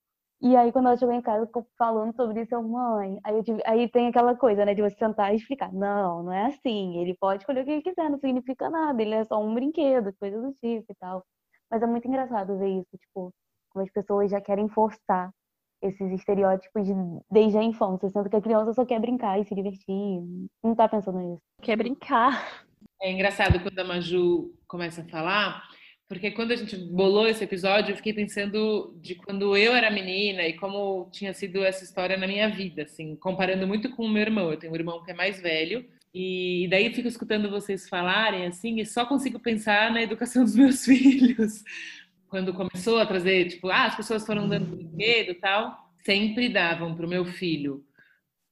E 0.41 0.57
aí, 0.57 0.73
quando 0.73 0.87
ela 0.87 0.97
chegou 0.97 1.15
em 1.15 1.21
casa, 1.21 1.47
ficou 1.47 1.67
falando 1.77 2.15
sobre 2.17 2.43
isso, 2.43 2.55
eu, 2.55 2.63
mãe. 2.63 3.21
Aí, 3.23 3.43
tive... 3.43 3.63
aí 3.67 3.89
tem 3.89 4.09
aquela 4.09 4.35
coisa, 4.35 4.65
né, 4.65 4.75
de 4.75 4.81
você 4.83 4.97
sentar 4.97 5.35
e 5.35 5.37
explicar. 5.37 5.71
Não, 5.73 6.23
não 6.23 6.33
é 6.33 6.47
assim. 6.47 6.97
Ele 6.99 7.15
pode 7.15 7.43
escolher 7.43 7.63
o 7.63 7.65
que 7.67 7.73
ele 7.73 7.83
quiser, 7.83 8.09
não 8.11 8.19
significa 8.19 8.71
nada. 8.71 9.03
Ele 9.03 9.15
é 9.15 9.25
só 9.25 9.39
um 9.43 9.53
brinquedo, 9.55 10.15
coisa 10.19 10.41
do 10.41 10.53
tipo 10.55 10.93
e 10.93 10.95
tal. 10.99 11.25
Mas 11.71 11.83
é 11.83 11.87
muito 11.87 12.09
engraçado 12.09 12.59
ver 12.59 12.71
isso, 12.81 12.97
tipo, 12.99 13.33
como 13.71 13.85
as 13.85 13.91
pessoas 13.93 14.31
já 14.31 14.41
querem 14.41 14.69
forçar 14.69 15.31
esses 15.83 16.13
estereótipos 16.13 16.87
de, 16.87 16.93
desde 17.31 17.59
a 17.59 17.63
infância, 17.63 18.09
sendo 18.11 18.29
que 18.29 18.37
a 18.37 18.41
criança 18.41 18.73
só 18.75 18.85
quer 18.85 19.01
brincar 19.01 19.41
e 19.41 19.45
se 19.45 19.55
divertir, 19.55 20.21
não 20.63 20.75
tá 20.75 20.89
pensando 20.89 21.19
nisso. 21.19 21.43
Quer 21.63 21.77
brincar. 21.77 22.65
É 23.03 23.11
engraçado 23.11 23.61
quando 23.61 23.79
a 23.79 23.85
Maju 23.85 24.55
começa 24.67 25.01
a 25.03 25.05
falar, 25.05 25.63
Porque 26.09 26.33
quando 26.33 26.51
a 26.51 26.57
gente 26.57 26.77
bolou 26.77 27.29
esse 27.29 27.45
episódio, 27.45 27.93
eu 27.93 27.97
fiquei 27.97 28.13
pensando 28.13 28.99
de 29.01 29.15
quando 29.15 29.57
eu 29.57 29.73
era 29.73 29.93
menina 29.93 30.43
e 30.43 30.55
como 30.55 31.09
tinha 31.13 31.33
sido 31.33 31.65
essa 31.65 31.85
história 31.85 32.17
na 32.17 32.27
minha 32.27 32.49
vida, 32.49 32.83
assim, 32.83 33.15
comparando 33.15 33.65
muito 33.67 33.95
com 33.95 34.05
o 34.05 34.09
meu 34.09 34.23
irmão. 34.23 34.51
Eu 34.51 34.59
tenho 34.59 34.73
um 34.73 34.77
irmão 34.77 35.05
que 35.05 35.13
é 35.13 35.15
mais 35.15 35.41
velho 35.41 35.87
e 36.13 36.67
daí 36.69 36.93
fico 36.93 37.07
escutando 37.07 37.49
vocês 37.49 37.89
falarem 37.89 38.45
assim 38.47 38.81
e 38.81 38.87
só 38.87 39.07
consigo 39.07 39.39
pensar 39.39 39.93
na 39.93 40.03
educação 40.03 40.43
dos 40.43 40.57
meus 40.57 40.83
filhos. 40.85 41.63
Quando 42.31 42.55
começou 42.55 42.99
a 42.99 43.07
trazer, 43.07 43.49
tipo, 43.49 43.69
ah, 43.69 43.87
as 43.87 43.97
pessoas 43.97 44.25
foram 44.25 44.49
dando 44.49 44.77
brinquedo 44.77 45.31
e 45.31 45.35
tal, 45.35 45.77
sempre 46.05 46.49
davam 46.49 46.95
para 46.95 47.05
o 47.05 47.09
meu 47.09 47.25
filho 47.25 47.85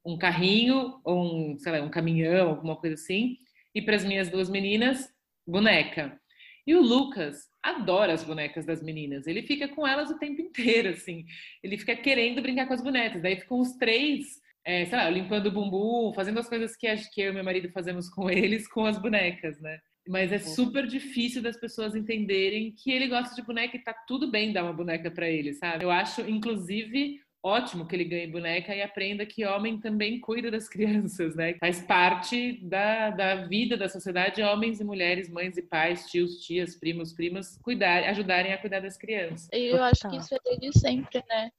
um 0.04 0.16
carrinho 0.16 1.00
ou 1.04 1.52
um, 1.52 1.58
sei 1.58 1.72
lá, 1.72 1.82
um 1.82 1.90
caminhão, 1.90 2.48
alguma 2.48 2.76
coisa 2.76 2.94
assim, 2.94 3.36
e 3.74 3.82
para 3.82 3.96
as 3.96 4.04
minhas 4.04 4.28
duas 4.28 4.48
meninas, 4.48 5.08
boneca. 5.46 6.18
E 6.66 6.74
o 6.74 6.82
Lucas 6.82 7.48
adora 7.62 8.12
as 8.12 8.24
bonecas 8.24 8.64
das 8.64 8.82
meninas. 8.82 9.26
Ele 9.26 9.42
fica 9.42 9.68
com 9.68 9.86
elas 9.86 10.10
o 10.10 10.18
tempo 10.18 10.40
inteiro, 10.40 10.90
assim. 10.90 11.24
Ele 11.62 11.78
fica 11.78 11.96
querendo 11.96 12.42
brincar 12.42 12.66
com 12.66 12.74
as 12.74 12.82
bonecas. 12.82 13.22
Daí 13.22 13.36
ficam 13.36 13.58
os 13.60 13.72
três, 13.74 14.40
é, 14.64 14.84
sei 14.86 14.98
lá, 14.98 15.08
limpando 15.10 15.46
o 15.46 15.52
bumbum, 15.52 16.12
fazendo 16.14 16.38
as 16.40 16.48
coisas 16.48 16.76
que, 16.76 16.94
que 17.12 17.20
eu 17.20 17.30
e 17.30 17.34
meu 17.34 17.44
marido 17.44 17.70
fazemos 17.70 18.08
com 18.08 18.28
eles, 18.30 18.66
com 18.68 18.84
as 18.84 18.98
bonecas, 18.98 19.60
né? 19.60 19.78
Mas 20.08 20.32
é 20.32 20.38
super 20.38 20.86
difícil 20.86 21.42
das 21.42 21.56
pessoas 21.56 21.94
entenderem 21.94 22.72
que 22.72 22.90
ele 22.90 23.08
gosta 23.08 23.34
de 23.34 23.42
boneca 23.42 23.76
e 23.76 23.82
tá 23.82 23.92
tudo 23.92 24.30
bem 24.30 24.54
dar 24.54 24.64
uma 24.64 24.72
boneca 24.72 25.10
para 25.10 25.28
ele, 25.28 25.52
sabe? 25.52 25.84
Eu 25.84 25.90
acho, 25.90 26.22
inclusive, 26.22 27.20
ótimo 27.42 27.86
que 27.86 27.94
ele 27.94 28.04
ganhe 28.04 28.26
boneca 28.26 28.74
e 28.74 28.80
aprenda 28.80 29.26
que 29.26 29.44
homem 29.44 29.78
também 29.78 30.18
cuida 30.18 30.50
das 30.50 30.66
crianças, 30.70 31.36
né? 31.36 31.54
Faz 31.60 31.82
parte 31.82 32.58
da, 32.62 33.10
da 33.10 33.34
vida 33.46 33.76
da 33.76 33.86
sociedade, 33.86 34.42
homens 34.42 34.80
e 34.80 34.84
mulheres, 34.84 35.28
mães 35.28 35.58
e 35.58 35.62
pais, 35.62 36.06
tios, 36.10 36.40
tias, 36.40 36.74
primos, 36.74 37.12
primas, 37.12 37.58
cuidar, 37.58 38.04
ajudarem 38.04 38.54
a 38.54 38.58
cuidar 38.58 38.80
das 38.80 38.96
crianças. 38.96 39.46
E 39.52 39.66
eu 39.66 39.82
acho 39.82 40.08
que 40.08 40.16
isso 40.16 40.34
é 40.34 40.38
desde 40.42 40.78
sempre, 40.78 41.22
né? 41.28 41.50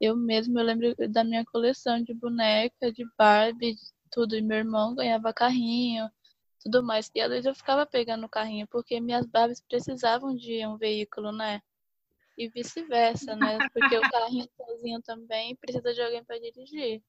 Eu 0.00 0.16
mesmo, 0.16 0.58
eu 0.58 0.64
lembro 0.64 0.94
da 1.10 1.22
minha 1.22 1.44
coleção 1.44 2.02
de 2.02 2.12
boneca, 2.12 2.92
de 2.92 3.04
Barbie, 3.16 3.76
tudo, 4.10 4.36
e 4.36 4.42
meu 4.42 4.58
irmão 4.58 4.96
ganhava 4.96 5.32
carrinho, 5.32 6.08
tudo 6.64 6.82
mais. 6.82 7.10
E 7.14 7.20
às 7.20 7.28
vezes 7.28 7.46
eu 7.46 7.54
ficava 7.54 7.86
pegando 7.86 8.26
o 8.26 8.28
carrinho, 8.28 8.66
porque 8.68 9.00
minhas 9.00 9.26
Barbies 9.26 9.60
precisavam 9.60 10.34
de 10.34 10.66
um 10.66 10.76
veículo, 10.76 11.30
né? 11.30 11.60
e 12.36 12.48
vice-versa, 12.48 13.36
né? 13.36 13.58
Porque 13.72 13.96
o 13.96 14.02
carrinho 14.10 14.48
sozinho 14.56 15.02
também 15.02 15.56
precisa 15.56 15.92
de 15.92 16.02
alguém 16.02 16.24
para 16.24 16.38
dirigir. 16.38 17.02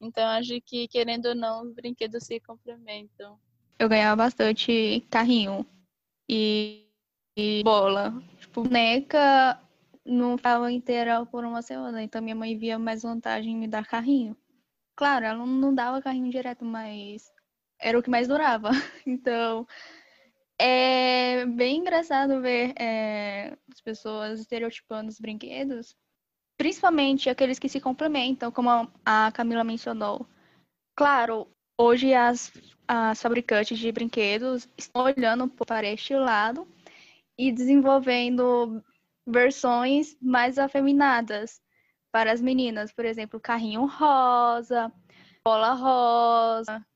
Então, 0.00 0.24
acho 0.28 0.60
que, 0.62 0.88
querendo 0.88 1.26
ou 1.26 1.34
não, 1.34 1.62
os 1.62 1.72
brinquedos 1.72 2.24
se 2.24 2.40
complementam. 2.40 3.38
Eu 3.78 3.88
ganhava 3.88 4.24
bastante 4.24 5.06
carrinho 5.10 5.64
e, 6.28 6.88
e 7.36 7.62
bola. 7.62 8.12
Tipo, 8.38 8.62
boneca 8.62 9.60
não 10.04 10.36
ficava 10.36 10.72
inteira 10.72 11.24
por 11.26 11.44
uma 11.44 11.62
semana, 11.62 12.02
então 12.02 12.20
minha 12.20 12.34
mãe 12.34 12.56
via 12.56 12.78
mais 12.78 13.02
vantagem 13.02 13.52
em 13.52 13.56
me 13.56 13.68
dar 13.68 13.86
carrinho. 13.86 14.36
Claro, 14.96 15.24
ela 15.24 15.46
não 15.46 15.74
dava 15.74 16.02
carrinho 16.02 16.30
direto, 16.30 16.64
mas 16.64 17.32
era 17.82 17.98
o 17.98 18.02
que 18.02 18.10
mais 18.10 18.28
durava. 18.28 18.70
Então, 19.06 19.66
é 20.58 21.44
bem 21.44 21.78
engraçado 21.78 22.40
ver 22.40 22.72
é, 22.78 23.56
as 23.72 23.80
pessoas 23.80 24.40
estereotipando 24.40 25.10
os 25.10 25.18
brinquedos, 25.18 25.96
principalmente 26.56 27.28
aqueles 27.28 27.58
que 27.58 27.68
se 27.68 27.80
complementam, 27.80 28.52
como 28.52 28.70
a 29.04 29.32
Camila 29.32 29.64
mencionou. 29.64 30.26
Claro, 30.96 31.48
hoje 31.76 32.14
as, 32.14 32.52
as 32.86 33.20
fabricantes 33.20 33.78
de 33.78 33.90
brinquedos 33.90 34.68
estão 34.78 35.02
olhando 35.02 35.48
para 35.48 35.86
este 35.88 36.14
lado 36.14 36.68
e 37.36 37.50
desenvolvendo 37.50 38.82
versões 39.26 40.16
mais 40.20 40.58
afeminadas 40.58 41.60
para 42.12 42.30
as 42.30 42.40
meninas, 42.40 42.92
por 42.92 43.04
exemplo, 43.04 43.40
carrinho 43.40 43.86
rosa, 43.86 44.92
bola 45.44 45.72
rosa. 45.72 46.86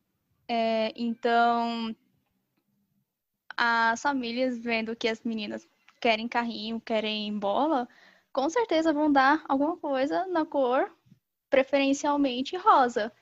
É, 0.48 0.92
então, 0.96 1.94
as 3.56 4.00
famílias 4.00 4.58
vendo 4.58 4.94
que 4.94 5.08
as 5.08 5.22
meninas 5.22 5.66
querem 6.00 6.28
carrinho, 6.28 6.80
querem 6.80 7.38
bola, 7.38 7.88
com 8.32 8.48
certeza 8.50 8.92
vão 8.92 9.10
dar 9.10 9.42
alguma 9.48 9.76
coisa 9.76 10.26
na 10.26 10.44
cor 10.44 10.90
preferencialmente 11.48 12.56
rosa. 12.56 13.12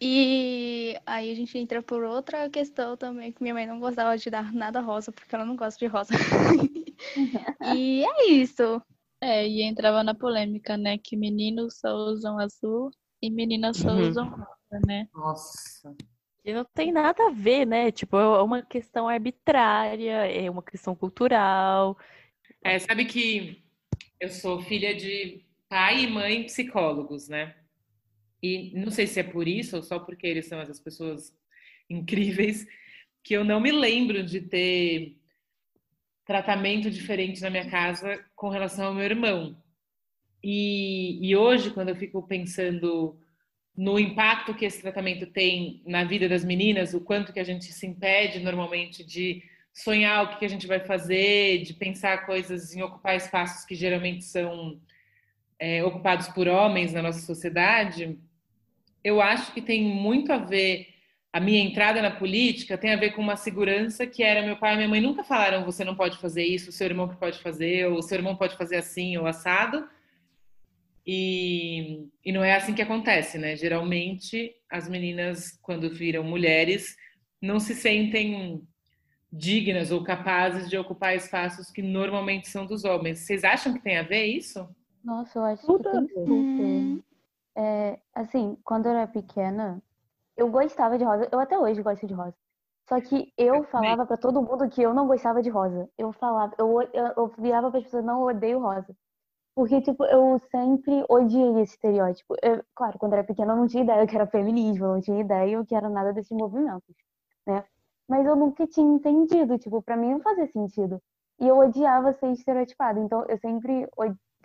E 0.00 0.98
aí 1.06 1.30
a 1.30 1.34
gente 1.34 1.56
entra 1.56 1.80
por 1.80 2.02
outra 2.02 2.50
questão 2.50 2.96
também, 2.96 3.30
que 3.30 3.40
minha 3.40 3.54
mãe 3.54 3.66
não 3.66 3.78
gostava 3.78 4.18
de 4.18 4.28
dar 4.28 4.52
nada 4.52 4.80
rosa, 4.80 5.12
porque 5.12 5.32
ela 5.32 5.44
não 5.44 5.54
gosta 5.54 5.78
de 5.78 5.86
rosa. 5.86 6.12
e 7.76 8.04
é 8.04 8.26
isso. 8.28 8.82
É, 9.20 9.46
e 9.46 9.62
entrava 9.62 10.02
na 10.02 10.12
polêmica, 10.12 10.76
né? 10.76 10.98
Que 10.98 11.16
meninos 11.16 11.78
só 11.78 11.94
usam 11.94 12.36
azul 12.40 12.90
e 13.22 13.30
meninas 13.30 13.76
só 13.76 13.90
uhum. 13.90 14.08
usam 14.08 14.28
rosa, 14.28 14.84
né? 14.84 15.08
Nossa. 15.14 15.94
E 16.44 16.52
não 16.52 16.64
tem 16.64 16.90
nada 16.90 17.28
a 17.28 17.30
ver, 17.30 17.64
né? 17.64 17.92
Tipo, 17.92 18.16
é 18.16 18.42
uma 18.42 18.62
questão 18.62 19.08
arbitrária, 19.08 20.26
é 20.26 20.50
uma 20.50 20.62
questão 20.62 20.94
cultural. 20.94 21.96
É, 22.64 22.78
sabe 22.78 23.04
que 23.04 23.62
eu 24.18 24.28
sou 24.28 24.60
filha 24.60 24.94
de 24.94 25.44
pai 25.68 26.04
e 26.04 26.06
mãe 26.06 26.44
psicólogos, 26.44 27.28
né? 27.28 27.54
E 28.42 28.72
não 28.74 28.90
sei 28.90 29.06
se 29.06 29.20
é 29.20 29.22
por 29.22 29.46
isso 29.46 29.76
ou 29.76 29.82
só 29.82 30.00
porque 30.00 30.26
eles 30.26 30.46
são 30.46 30.60
essas 30.60 30.80
pessoas 30.80 31.32
incríveis 31.88 32.66
que 33.22 33.34
eu 33.34 33.44
não 33.44 33.60
me 33.60 33.70
lembro 33.70 34.24
de 34.24 34.40
ter 34.40 35.16
tratamento 36.24 36.90
diferente 36.90 37.40
na 37.40 37.50
minha 37.50 37.70
casa 37.70 38.24
com 38.34 38.48
relação 38.48 38.86
ao 38.86 38.94
meu 38.94 39.04
irmão. 39.04 39.56
E, 40.42 41.24
e 41.24 41.36
hoje, 41.36 41.70
quando 41.70 41.90
eu 41.90 41.96
fico 41.96 42.26
pensando 42.26 43.16
no 43.76 43.98
impacto 43.98 44.54
que 44.54 44.64
esse 44.64 44.82
tratamento 44.82 45.26
tem 45.26 45.82
na 45.86 46.04
vida 46.04 46.28
das 46.28 46.44
meninas, 46.44 46.92
o 46.92 47.00
quanto 47.00 47.32
que 47.32 47.40
a 47.40 47.44
gente 47.44 47.72
se 47.72 47.86
impede 47.86 48.40
normalmente 48.40 49.02
de 49.02 49.42
sonhar 49.72 50.24
o 50.24 50.38
que 50.38 50.44
a 50.44 50.48
gente 50.48 50.66
vai 50.66 50.80
fazer, 50.80 51.62
de 51.62 51.72
pensar 51.72 52.26
coisas 52.26 52.74
em 52.74 52.82
ocupar 52.82 53.16
espaços 53.16 53.64
que 53.64 53.74
geralmente 53.74 54.24
são 54.24 54.78
é, 55.58 55.82
ocupados 55.82 56.28
por 56.28 56.46
homens 56.46 56.92
na 56.92 57.00
nossa 57.00 57.20
sociedade, 57.20 58.18
eu 59.02 59.20
acho 59.20 59.52
que 59.52 59.62
tem 59.62 59.82
muito 59.82 60.32
a 60.32 60.38
ver 60.38 60.88
a 61.32 61.40
minha 61.40 61.62
entrada 61.62 62.02
na 62.02 62.10
política 62.10 62.76
tem 62.76 62.92
a 62.92 62.96
ver 62.96 63.12
com 63.12 63.22
uma 63.22 63.36
segurança 63.36 64.06
que 64.06 64.22
era 64.22 64.42
meu 64.42 64.56
pai 64.56 64.74
e 64.74 64.76
minha 64.76 64.88
mãe 64.88 65.00
nunca 65.00 65.24
falaram 65.24 65.64
você 65.64 65.82
não 65.82 65.94
pode 65.94 66.18
fazer 66.18 66.44
isso, 66.44 66.68
o 66.68 66.72
seu 66.72 66.86
irmão 66.86 67.08
que 67.08 67.16
pode 67.16 67.38
fazer, 67.38 67.86
ou 67.86 67.98
o 67.98 68.02
seu 68.02 68.18
irmão 68.18 68.36
pode 68.36 68.56
fazer 68.56 68.76
assim 68.76 69.16
ou 69.16 69.26
assado 69.26 69.88
e, 71.06 72.08
e 72.24 72.32
não 72.32 72.44
é 72.44 72.54
assim 72.54 72.74
que 72.74 72.82
acontece, 72.82 73.38
né? 73.38 73.56
Geralmente, 73.56 74.54
as 74.70 74.88
meninas, 74.88 75.58
quando 75.62 75.92
viram 75.92 76.22
mulheres, 76.22 76.96
não 77.40 77.58
se 77.58 77.74
sentem 77.74 78.62
dignas 79.32 79.90
ou 79.90 80.04
capazes 80.04 80.68
de 80.68 80.76
ocupar 80.76 81.16
espaços 81.16 81.70
que 81.70 81.82
normalmente 81.82 82.48
são 82.48 82.66
dos 82.66 82.84
homens. 82.84 83.20
Vocês 83.20 83.42
acham 83.42 83.72
que 83.72 83.80
tem 83.80 83.98
a 83.98 84.02
ver 84.02 84.24
isso? 84.26 84.68
Nossa, 85.02 85.38
eu 85.38 85.44
acho 85.44 85.66
que 85.66 85.82
tem 85.82 86.08
super. 86.08 87.02
É, 87.54 87.98
assim, 88.14 88.56
quando 88.64 88.86
eu 88.86 88.92
era 88.92 89.06
pequena, 89.06 89.82
eu 90.36 90.48
gostava 90.50 90.96
de 90.96 91.04
rosa. 91.04 91.28
Eu 91.32 91.40
até 91.40 91.58
hoje 91.58 91.82
gosto 91.82 92.06
de 92.06 92.14
rosa. 92.14 92.34
Só 92.88 93.00
que 93.00 93.32
eu 93.38 93.64
falava 93.64 94.04
para 94.06 94.16
todo 94.16 94.42
mundo 94.42 94.68
que 94.68 94.82
eu 94.82 94.92
não 94.92 95.06
gostava 95.06 95.42
de 95.42 95.48
rosa. 95.48 95.88
Eu 95.96 96.12
falava, 96.12 96.54
eu, 96.58 96.82
eu, 96.92 97.06
eu 97.16 97.34
virava 97.38 97.70
para 97.70 97.78
as 97.78 97.84
pessoas, 97.84 98.04
não, 98.04 98.20
eu 98.20 98.36
odeio 98.36 98.60
rosa. 98.60 98.94
Porque, 99.54 99.80
tipo, 99.82 100.04
eu 100.06 100.40
sempre 100.50 101.04
odiei 101.08 101.60
esse 101.60 101.74
estereótipo. 101.74 102.34
Eu, 102.42 102.64
claro, 102.74 102.98
quando 102.98 103.12
era 103.12 103.24
pequena 103.24 103.52
eu 103.52 103.56
não 103.56 103.66
tinha 103.66 103.82
ideia 103.84 104.06
que 104.06 104.16
era 104.16 104.26
feminismo, 104.26 104.86
eu 104.86 104.94
não 104.94 105.00
tinha 105.00 105.20
ideia 105.20 105.64
que 105.64 105.74
era 105.74 105.88
nada 105.90 106.12
desses 106.12 106.36
movimentos, 106.36 106.94
né? 107.46 107.64
Mas 108.08 108.26
eu 108.26 108.34
nunca 108.34 108.66
tinha 108.66 108.94
entendido, 108.94 109.58
tipo, 109.58 109.82
para 109.82 109.96
mim 109.96 110.12
não 110.12 110.20
fazia 110.20 110.46
sentido. 110.48 111.00
E 111.40 111.46
eu 111.48 111.58
odiava 111.58 112.12
ser 112.14 112.30
estereotipada, 112.32 112.98
então 113.00 113.24
eu 113.28 113.38
sempre, 113.38 113.88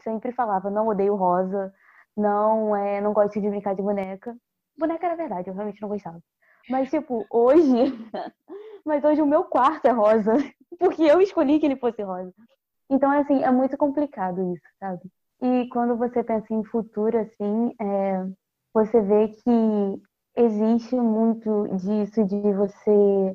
sempre 0.01 0.31
falava, 0.33 0.69
não 0.69 0.87
odeio 0.87 1.15
rosa, 1.15 1.73
não, 2.15 2.75
é, 2.75 2.99
não 3.01 3.13
gosto 3.13 3.39
de 3.39 3.49
brincar 3.49 3.75
de 3.75 3.81
boneca. 3.81 4.35
Boneca 4.77 5.05
era 5.05 5.15
verdade, 5.15 5.49
eu 5.49 5.53
realmente 5.53 5.81
não 5.81 5.89
gostava. 5.89 6.21
Mas, 6.69 6.89
tipo, 6.89 7.25
hoje. 7.29 7.63
mas 8.85 9.03
hoje 9.03 9.21
o 9.21 9.25
meu 9.25 9.45
quarto 9.45 9.85
é 9.85 9.91
rosa. 9.91 10.33
Porque 10.79 11.03
eu 11.03 11.21
escolhi 11.21 11.59
que 11.59 11.65
ele 11.65 11.77
fosse 11.77 12.01
rosa. 12.03 12.33
Então, 12.89 13.11
assim, 13.11 13.43
é 13.43 13.51
muito 13.51 13.77
complicado 13.77 14.53
isso, 14.53 14.63
sabe? 14.79 15.01
E 15.41 15.67
quando 15.69 15.97
você 15.97 16.23
pensa 16.23 16.53
em 16.53 16.63
futuro, 16.65 17.17
assim, 17.19 17.73
é, 17.79 18.25
você 18.73 19.01
vê 19.01 19.27
que 19.29 20.01
existe 20.35 20.95
muito 20.95 21.67
disso 21.77 22.23
de 22.25 22.39
você. 22.53 23.33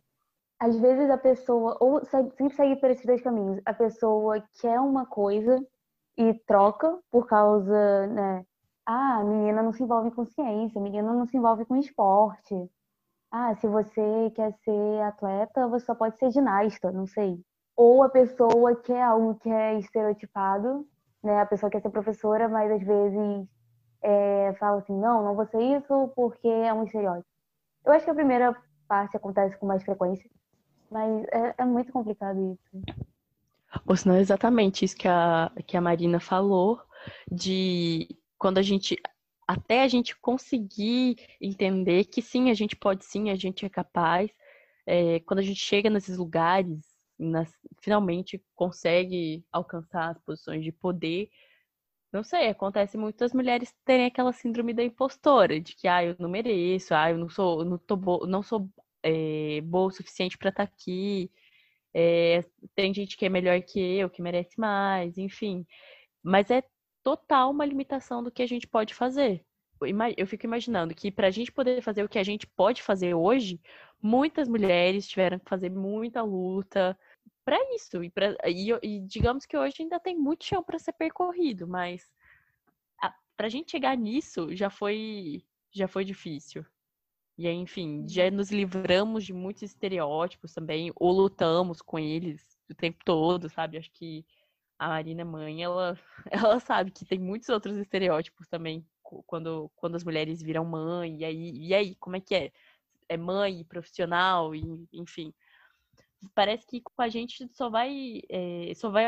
Às 0.60 0.78
vezes 0.80 1.10
a 1.10 1.18
pessoa, 1.18 1.76
ou 1.80 2.04
sempre 2.06 2.50
segue 2.54 2.76
por 2.80 2.90
esses 2.90 3.04
dois 3.06 3.22
caminhos, 3.22 3.60
a 3.66 3.74
pessoa 3.74 4.42
quer 4.60 4.80
uma 4.80 5.06
coisa 5.06 5.58
e 6.18 6.34
troca 6.46 6.98
por 7.10 7.26
causa, 7.26 8.06
né? 8.08 8.44
Ah, 8.86 9.18
a 9.20 9.24
menina 9.24 9.62
não 9.62 9.72
se 9.72 9.82
envolve 9.82 10.10
com 10.12 10.26
ciência, 10.26 10.80
a 10.80 10.84
menina 10.84 11.12
não 11.14 11.26
se 11.26 11.36
envolve 11.36 11.64
com 11.66 11.76
esporte. 11.76 12.54
Ah, 13.32 13.54
se 13.56 13.66
você 13.68 14.30
quer 14.36 14.52
ser 14.64 15.02
atleta, 15.02 15.68
você 15.68 15.86
só 15.86 15.94
pode 15.94 16.18
ser 16.18 16.30
ginasta, 16.32 16.92
não 16.92 17.06
sei. 17.06 17.40
Ou 17.76 18.02
a 18.02 18.08
pessoa 18.08 18.76
quer 18.76 19.02
algo 19.02 19.34
que 19.36 19.48
é 19.48 19.78
estereotipado, 19.78 20.86
né? 21.22 21.40
A 21.40 21.46
pessoa 21.46 21.70
quer 21.70 21.80
ser 21.80 21.90
professora, 21.90 22.48
mas 22.48 22.70
às 22.70 22.82
vezes 22.82 23.48
é, 24.02 24.54
fala 24.58 24.78
assim, 24.78 24.98
não, 24.98 25.24
não 25.24 25.34
vou 25.34 25.46
ser 25.46 25.60
isso 25.60 26.12
porque 26.14 26.48
é 26.48 26.72
um 26.72 26.84
estereótipo. 26.84 27.28
Eu 27.84 27.92
acho 27.92 28.04
que 28.04 28.10
a 28.10 28.14
primeira 28.14 28.56
parte 28.88 29.16
acontece 29.16 29.56
com 29.56 29.66
mais 29.66 29.82
frequência, 29.82 30.28
mas 30.90 31.24
é, 31.32 31.54
é 31.58 31.64
muito 31.64 31.92
complicado 31.92 32.52
isso. 32.52 32.84
Ou 33.86 33.96
senão 33.96 34.16
é 34.16 34.20
exatamente 34.20 34.84
isso 34.84 34.96
que 34.96 35.08
a, 35.08 35.50
que 35.66 35.76
a 35.76 35.80
Marina 35.80 36.20
falou, 36.20 36.80
de 37.30 38.08
quando 38.38 38.58
a 38.58 38.62
gente 38.62 38.96
até 39.46 39.82
a 39.82 39.88
gente 39.88 40.16
conseguir 40.20 41.16
entender 41.40 42.04
que 42.04 42.22
sim, 42.22 42.50
a 42.50 42.54
gente 42.54 42.76
pode 42.76 43.04
sim, 43.04 43.30
a 43.30 43.34
gente 43.34 43.64
é 43.64 43.68
capaz. 43.68 44.30
É, 44.86 45.20
quando 45.20 45.40
a 45.40 45.42
gente 45.42 45.60
chega 45.60 45.90
nesses 45.90 46.16
lugares, 46.16 46.91
nas, 47.22 47.52
finalmente 47.80 48.42
consegue 48.54 49.44
alcançar 49.52 50.10
as 50.10 50.18
posições 50.20 50.64
de 50.64 50.72
poder, 50.72 51.30
não 52.12 52.22
sei, 52.22 52.48
acontece 52.48 52.98
muito 52.98 53.24
as 53.24 53.32
mulheres 53.32 53.74
terem 53.84 54.06
aquela 54.06 54.32
síndrome 54.32 54.74
da 54.74 54.84
impostora, 54.84 55.58
de 55.60 55.74
que 55.74 55.88
ah, 55.88 56.04
eu 56.04 56.14
não 56.18 56.28
mereço, 56.28 56.94
ah, 56.94 57.10
eu 57.10 57.18
não 57.18 57.28
sou, 57.30 57.64
não, 57.64 57.78
tô 57.78 57.96
bo 57.96 58.26
não 58.26 58.42
sou 58.42 58.68
é, 59.02 59.60
boa 59.62 59.86
o 59.88 59.90
suficiente 59.90 60.36
para 60.38 60.50
estar 60.50 60.66
tá 60.66 60.72
aqui. 60.72 61.30
É, 61.94 62.44
tem 62.74 62.92
gente 62.94 63.16
que 63.16 63.26
é 63.26 63.28
melhor 63.28 63.60
que 63.62 63.80
eu, 63.80 64.10
que 64.10 64.22
merece 64.22 64.58
mais, 64.60 65.18
enfim. 65.18 65.66
Mas 66.22 66.50
é 66.50 66.62
total 67.02 67.50
uma 67.50 67.64
limitação 67.66 68.22
do 68.22 68.30
que 68.30 68.42
a 68.42 68.46
gente 68.46 68.66
pode 68.66 68.94
fazer. 68.94 69.44
Eu 70.16 70.26
fico 70.26 70.46
imaginando 70.46 70.94
que 70.94 71.10
para 71.10 71.26
a 71.28 71.30
gente 71.30 71.50
poder 71.52 71.82
fazer 71.82 72.04
o 72.04 72.08
que 72.08 72.18
a 72.18 72.22
gente 72.22 72.46
pode 72.46 72.82
fazer 72.82 73.14
hoje, 73.14 73.60
muitas 74.00 74.48
mulheres 74.48 75.08
tiveram 75.08 75.38
que 75.38 75.48
fazer 75.48 75.70
muita 75.70 76.22
luta 76.22 76.98
para 77.44 77.56
isso. 77.74 78.02
E, 78.02 78.10
pra, 78.10 78.36
e, 78.46 78.70
e, 78.82 79.00
digamos 79.00 79.46
que 79.46 79.56
hoje 79.56 79.76
ainda 79.80 80.00
tem 80.00 80.16
muito 80.16 80.44
chão 80.44 80.62
para 80.62 80.78
ser 80.78 80.92
percorrido, 80.92 81.66
mas 81.66 82.10
para 83.36 83.46
a 83.46 83.50
gente 83.50 83.70
chegar 83.72 83.96
nisso 83.96 84.54
já 84.54 84.70
foi 84.70 85.44
já 85.74 85.88
foi 85.88 86.04
difícil. 86.04 86.64
E 87.38 87.48
aí, 87.48 87.54
enfim, 87.56 88.06
já 88.08 88.30
nos 88.30 88.50
livramos 88.50 89.24
de 89.24 89.32
muitos 89.32 89.62
estereótipos 89.62 90.52
também, 90.52 90.92
ou 90.94 91.10
lutamos 91.12 91.80
com 91.80 91.98
eles 91.98 92.46
o 92.70 92.74
tempo 92.74 92.98
todo, 93.04 93.48
sabe? 93.48 93.78
Acho 93.78 93.90
que 93.90 94.24
a 94.78 94.88
Marina 94.88 95.24
mãe, 95.24 95.62
ela, 95.62 95.98
ela 96.30 96.60
sabe 96.60 96.90
que 96.90 97.04
tem 97.06 97.18
muitos 97.18 97.48
outros 97.48 97.76
estereótipos 97.78 98.46
também 98.48 98.86
quando, 99.26 99.70
quando 99.76 99.96
as 99.96 100.04
mulheres 100.04 100.42
viram 100.42 100.64
mãe, 100.64 101.18
e 101.20 101.24
aí, 101.24 101.50
e 101.56 101.74
aí, 101.74 101.94
como 101.96 102.16
é 102.16 102.20
que 102.20 102.34
é? 102.34 102.52
É 103.08 103.16
mãe, 103.16 103.64
profissional, 103.64 104.54
e, 104.54 104.86
enfim. 104.92 105.32
Parece 106.34 106.66
que 106.66 106.80
com 106.80 107.02
a 107.02 107.08
gente 107.08 107.48
só 107.48 107.68
vai, 107.68 108.20
é, 108.28 108.72
só 108.74 108.90
vai, 108.90 109.06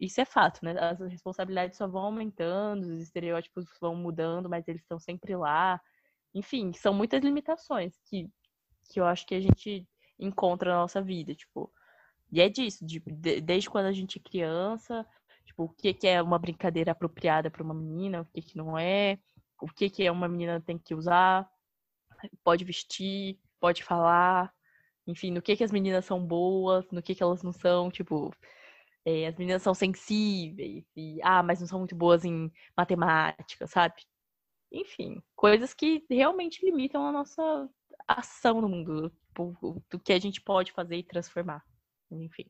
isso 0.00 0.20
é 0.20 0.24
fato, 0.24 0.64
né? 0.64 0.74
As 0.78 1.00
responsabilidades 1.00 1.76
só 1.76 1.86
vão 1.86 2.02
aumentando, 2.02 2.84
os 2.84 3.02
estereótipos 3.02 3.66
vão 3.80 3.94
mudando, 3.94 4.48
mas 4.48 4.66
eles 4.66 4.82
estão 4.82 4.98
sempre 4.98 5.36
lá. 5.36 5.80
Enfim, 6.34 6.72
são 6.72 6.92
muitas 6.92 7.22
limitações 7.22 7.98
que, 8.06 8.28
que 8.90 9.00
eu 9.00 9.06
acho 9.06 9.26
que 9.26 9.34
a 9.34 9.40
gente 9.40 9.86
encontra 10.18 10.70
na 10.70 10.80
nossa 10.80 11.02
vida, 11.02 11.34
tipo, 11.34 11.72
e 12.30 12.40
é 12.40 12.48
disso, 12.48 12.84
de, 12.84 13.00
de, 13.00 13.40
desde 13.40 13.68
quando 13.68 13.86
a 13.86 13.92
gente 13.92 14.18
é 14.18 14.22
criança, 14.22 15.06
tipo, 15.44 15.64
o 15.64 15.68
que, 15.68 15.92
que 15.92 16.08
é 16.08 16.22
uma 16.22 16.38
brincadeira 16.38 16.92
apropriada 16.92 17.50
para 17.50 17.62
uma 17.62 17.74
menina, 17.74 18.22
o 18.22 18.24
que, 18.26 18.40
que 18.40 18.56
não 18.56 18.78
é, 18.78 19.18
o 19.60 19.68
que, 19.68 19.90
que 19.90 20.04
é 20.04 20.10
uma 20.10 20.28
menina 20.28 20.60
tem 20.60 20.78
que 20.78 20.94
usar, 20.94 21.48
pode 22.42 22.64
vestir, 22.64 23.38
pode 23.60 23.84
falar, 23.84 24.52
enfim, 25.06 25.30
no 25.30 25.42
que, 25.42 25.56
que 25.56 25.64
as 25.64 25.72
meninas 25.72 26.04
são 26.04 26.24
boas, 26.24 26.90
no 26.90 27.02
que, 27.02 27.14
que 27.14 27.22
elas 27.22 27.42
não 27.42 27.52
são, 27.52 27.90
tipo, 27.90 28.32
é, 29.04 29.26
as 29.26 29.36
meninas 29.36 29.62
são 29.62 29.74
sensíveis, 29.74 30.84
e, 30.96 31.20
ah, 31.22 31.42
mas 31.42 31.60
não 31.60 31.66
são 31.66 31.78
muito 31.78 31.96
boas 31.96 32.24
em 32.24 32.52
matemática, 32.76 33.66
sabe? 33.66 33.94
Enfim, 34.70 35.22
coisas 35.36 35.74
que 35.74 36.04
realmente 36.08 36.64
limitam 36.64 37.06
a 37.06 37.12
nossa 37.12 37.68
ação 38.08 38.60
no 38.60 38.68
mundo, 38.68 39.10
tipo, 39.28 39.82
do 39.90 39.98
que 39.98 40.12
a 40.12 40.18
gente 40.18 40.40
pode 40.40 40.72
fazer 40.72 40.96
e 40.96 41.02
transformar 41.02 41.62
enfim. 42.20 42.44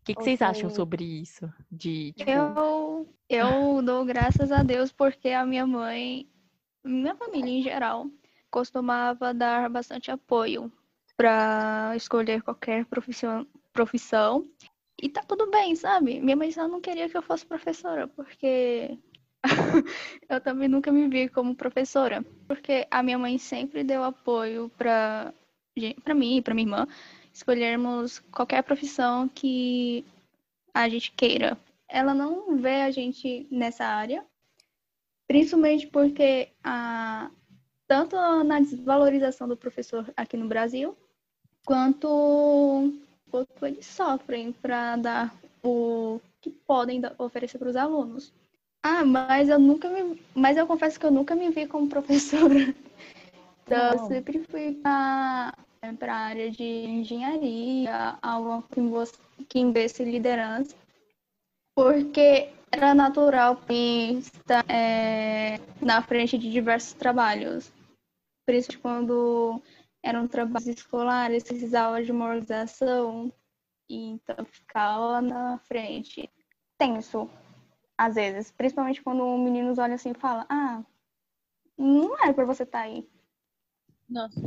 O 0.00 0.04
que, 0.04 0.14
que 0.14 0.22
vocês 0.22 0.40
acham 0.40 0.70
sobre 0.70 1.04
isso? 1.04 1.52
De, 1.70 2.12
tipo... 2.12 2.30
eu, 2.30 3.14
eu 3.28 3.82
dou 3.82 4.04
graças 4.04 4.50
a 4.50 4.62
Deus 4.62 4.90
porque 4.90 5.28
a 5.28 5.44
minha 5.44 5.66
mãe, 5.66 6.28
minha 6.82 7.14
família 7.14 7.50
em 7.50 7.62
geral, 7.62 8.06
costumava 8.50 9.34
dar 9.34 9.68
bastante 9.68 10.10
apoio 10.10 10.72
para 11.20 11.94
escolher 11.96 12.40
qualquer 12.40 12.86
profissão, 12.86 13.46
profissão. 13.74 14.48
E 14.98 15.06
tá 15.06 15.22
tudo 15.22 15.50
bem, 15.50 15.76
sabe? 15.76 16.18
Minha 16.18 16.34
mãe 16.34 16.50
só 16.50 16.66
não 16.66 16.80
queria 16.80 17.10
que 17.10 17.16
eu 17.16 17.20
fosse 17.20 17.44
professora, 17.44 18.08
porque 18.08 18.98
eu 20.30 20.40
também 20.40 20.66
nunca 20.66 20.90
me 20.90 21.08
vi 21.08 21.28
como 21.28 21.54
professora. 21.54 22.24
Porque 22.48 22.86
a 22.90 23.02
minha 23.02 23.18
mãe 23.18 23.36
sempre 23.36 23.84
deu 23.84 24.02
apoio 24.02 24.70
para 24.78 25.34
para 26.02 26.14
mim 26.14 26.38
e 26.38 26.42
para 26.42 26.54
minha 26.54 26.66
irmã 26.66 26.86
escolhermos 27.34 28.20
qualquer 28.32 28.62
profissão 28.62 29.28
que 29.28 30.02
a 30.72 30.88
gente 30.88 31.12
queira. 31.12 31.58
Ela 31.86 32.14
não 32.14 32.56
vê 32.56 32.80
a 32.80 32.90
gente 32.90 33.46
nessa 33.50 33.84
área, 33.84 34.24
principalmente 35.28 35.86
porque 35.86 36.48
a, 36.64 37.30
tanto 37.86 38.16
na 38.42 38.58
desvalorização 38.60 39.46
do 39.46 39.56
professor 39.56 40.10
aqui 40.16 40.36
no 40.36 40.48
Brasil, 40.48 40.96
quanto, 41.64 42.92
quanto 43.30 43.66
eles 43.66 43.86
sofrem 43.86 44.52
para 44.52 44.96
dar 44.96 45.34
o 45.62 46.20
que 46.40 46.50
podem 46.50 47.00
oferecer 47.18 47.58
para 47.58 47.68
os 47.68 47.76
alunos. 47.76 48.32
Ah, 48.82 49.04
mas 49.04 49.48
eu 49.48 49.58
nunca 49.58 49.88
me, 49.90 50.20
mas 50.34 50.56
eu 50.56 50.66
confesso 50.66 50.98
que 50.98 51.04
eu 51.04 51.10
nunca 51.10 51.34
me 51.34 51.50
vi 51.50 51.66
como 51.66 51.88
professora. 51.88 52.74
Então, 53.66 53.92
eu 53.92 53.98
sempre 54.08 54.42
fui 54.44 54.72
para 54.82 55.54
para 55.98 56.14
a 56.14 56.26
área 56.26 56.50
de 56.50 56.62
engenharia, 56.62 58.18
algo 58.20 58.62
que, 59.48 59.58
em 59.58 59.70
liderança, 60.04 60.76
porque 61.74 62.50
era 62.70 62.94
natural 62.94 63.56
estar 64.18 64.64
é, 64.68 65.58
na 65.80 66.02
frente 66.02 66.36
de 66.36 66.50
diversos 66.50 66.92
trabalhos, 66.92 67.72
principalmente 68.46 68.78
quando 68.78 69.62
eram 70.02 70.26
trabalhos 70.26 70.68
escolares, 70.68 71.44
precisava 71.44 72.02
de 72.02 72.12
uma 72.12 72.26
organização, 72.26 73.32
então 73.88 74.44
ficava 74.44 75.20
na 75.20 75.58
frente. 75.58 76.28
Tenso, 76.78 77.30
às 77.96 78.14
vezes, 78.14 78.50
principalmente 78.50 79.02
quando 79.02 79.22
meninos 79.38 79.78
olham 79.78 79.94
assim 79.94 80.10
e 80.10 80.14
falam, 80.14 80.46
ah, 80.48 80.82
não 81.76 82.18
era 82.22 82.32
para 82.32 82.44
você 82.44 82.62
estar 82.62 82.78
tá 82.78 82.84
aí. 82.84 83.06
Nossa, 84.08 84.40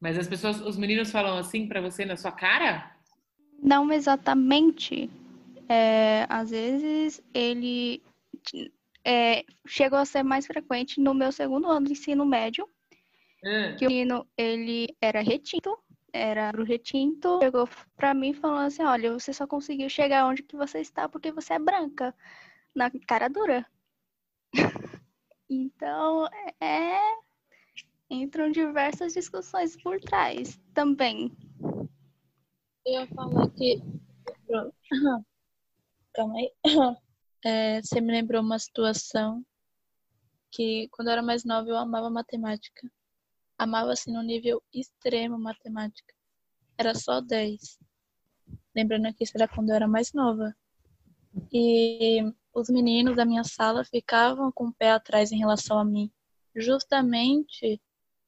mas 0.00 0.16
as 0.16 0.26
pessoas, 0.26 0.60
os 0.62 0.78
meninos 0.78 1.10
falam 1.10 1.36
assim 1.36 1.68
para 1.68 1.82
você 1.82 2.06
na 2.06 2.16
sua 2.16 2.32
cara? 2.32 2.96
Não 3.62 3.92
exatamente. 3.92 5.10
É, 5.68 6.26
às 6.28 6.50
vezes 6.50 7.22
ele 7.34 8.02
é, 9.04 9.44
chegou 9.66 9.98
a 9.98 10.06
ser 10.06 10.22
mais 10.22 10.46
frequente 10.46 10.98
no 10.98 11.12
meu 11.12 11.30
segundo 11.30 11.68
ano 11.68 11.86
de 11.86 11.92
ensino 11.92 12.24
médio. 12.24 12.66
Hum. 13.44 13.76
Que 13.76 13.86
o 13.86 13.88
menino, 13.88 14.26
ele 14.36 14.96
era 15.00 15.20
retinto, 15.22 15.78
era 16.12 16.52
o 16.58 16.64
retinto, 16.64 17.38
chegou 17.42 17.68
para 17.96 18.12
mim 18.12 18.34
falando 18.34 18.66
assim, 18.66 18.82
olha, 18.82 19.12
você 19.12 19.32
só 19.32 19.46
conseguiu 19.46 19.88
chegar 19.88 20.26
onde 20.26 20.42
que 20.42 20.56
você 20.56 20.80
está 20.80 21.08
porque 21.08 21.32
você 21.32 21.54
é 21.54 21.58
branca, 21.58 22.14
na 22.74 22.90
cara 23.06 23.28
dura. 23.28 23.66
então, 25.48 26.28
é 26.60 26.98
entram 28.10 28.50
diversas 28.50 29.12
discussões 29.12 29.80
por 29.80 30.00
trás 30.00 30.60
também. 30.74 31.32
Eu 32.84 32.92
ia 32.92 33.06
falar 33.08 33.48
que. 33.50 33.80
Calma 36.12 36.38
aí. 36.38 36.52
É, 37.42 37.80
você 37.80 38.02
me 38.02 38.12
lembrou 38.12 38.42
uma 38.42 38.58
situação 38.58 39.42
que, 40.50 40.90
quando 40.92 41.08
eu 41.08 41.12
era 41.12 41.22
mais 41.22 41.42
nova, 41.42 41.66
eu 41.70 41.76
amava 41.78 42.10
matemática. 42.10 42.86
Amava, 43.60 43.92
assim, 43.92 44.10
no 44.10 44.22
nível 44.22 44.62
extremo 44.72 45.38
matemática. 45.38 46.14
Era 46.78 46.94
só 46.94 47.20
10. 47.20 47.78
Lembrando 48.74 49.12
que 49.12 49.22
isso 49.22 49.34
era 49.36 49.46
quando 49.46 49.68
eu 49.68 49.76
era 49.76 49.86
mais 49.86 50.14
nova. 50.14 50.56
E 51.52 52.22
os 52.54 52.70
meninos 52.70 53.16
da 53.16 53.26
minha 53.26 53.44
sala 53.44 53.84
ficavam 53.84 54.50
com 54.50 54.68
o 54.68 54.72
pé 54.72 54.92
atrás 54.92 55.30
em 55.30 55.36
relação 55.36 55.78
a 55.78 55.84
mim. 55.84 56.10
Justamente 56.56 57.78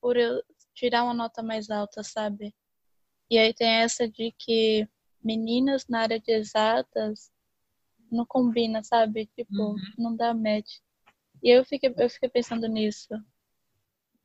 por 0.02 0.18
eu 0.18 0.42
tirar 0.74 1.02
uma 1.02 1.14
nota 1.14 1.42
mais 1.42 1.70
alta, 1.70 2.02
sabe? 2.02 2.54
E 3.30 3.38
aí 3.38 3.54
tem 3.54 3.68
essa 3.68 4.06
de 4.06 4.34
que 4.38 4.86
meninas 5.24 5.86
na 5.88 6.00
área 6.00 6.20
de 6.20 6.30
exatas 6.30 7.32
não 8.10 8.26
combina, 8.26 8.84
sabe? 8.84 9.30
Tipo, 9.34 9.70
uhum. 9.70 9.76
não 9.96 10.14
dá 10.14 10.34
match. 10.34 10.80
E 11.42 11.48
eu 11.48 11.64
fiquei, 11.64 11.90
eu 11.96 12.10
fiquei 12.10 12.28
pensando 12.28 12.68
nisso. 12.68 13.08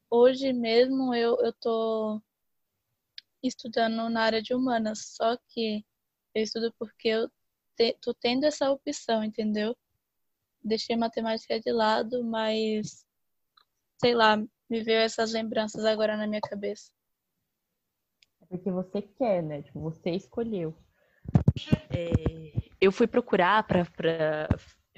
Hoje 0.10 0.54
mesmo 0.54 1.14
eu, 1.14 1.38
eu 1.42 1.54
tô 1.54 2.22
estudando 3.44 4.10
na 4.10 4.22
área 4.22 4.42
de 4.42 4.54
humanas, 4.54 5.16
só 5.16 5.38
que 5.50 5.86
eu 6.34 6.44
estudo 6.44 6.74
porque 6.80 7.10
eu 7.10 7.30
te, 7.76 7.98
tô 8.02 8.14
tendo 8.14 8.46
essa 8.46 8.72
opção, 8.72 9.24
entendeu? 9.24 9.76
Deixei 10.64 10.96
matemática 10.96 11.60
de 11.60 11.72
lado, 11.72 12.24
mas 12.24 13.06
sei 14.00 14.14
lá, 14.14 14.38
me 14.70 14.84
veio 14.84 15.00
essas 15.00 15.34
lembranças 15.34 15.86
agora 15.86 16.16
na 16.18 16.28
minha 16.28 16.42
cabeça. 16.42 16.92
É 18.42 18.46
porque 18.46 18.72
você 18.72 19.02
quer, 19.02 19.44
né? 19.44 19.62
Tipo, 19.62 19.80
você 19.80 20.12
escolheu. 20.12 20.76
É, 21.90 22.70
eu 22.80 22.92
fui 22.92 23.08
procurar 23.08 23.64
para. 23.64 23.86
Pra... 23.86 24.48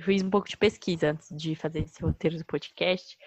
Fiz 0.02 0.24
um 0.24 0.30
pouco 0.30 0.48
de 0.48 0.56
pesquisa 0.56 1.12
antes 1.12 1.28
de 1.36 1.56
fazer 1.56 1.80
esse 1.80 2.02
roteiro 2.02 2.38
do 2.38 2.46
podcast. 2.46 3.18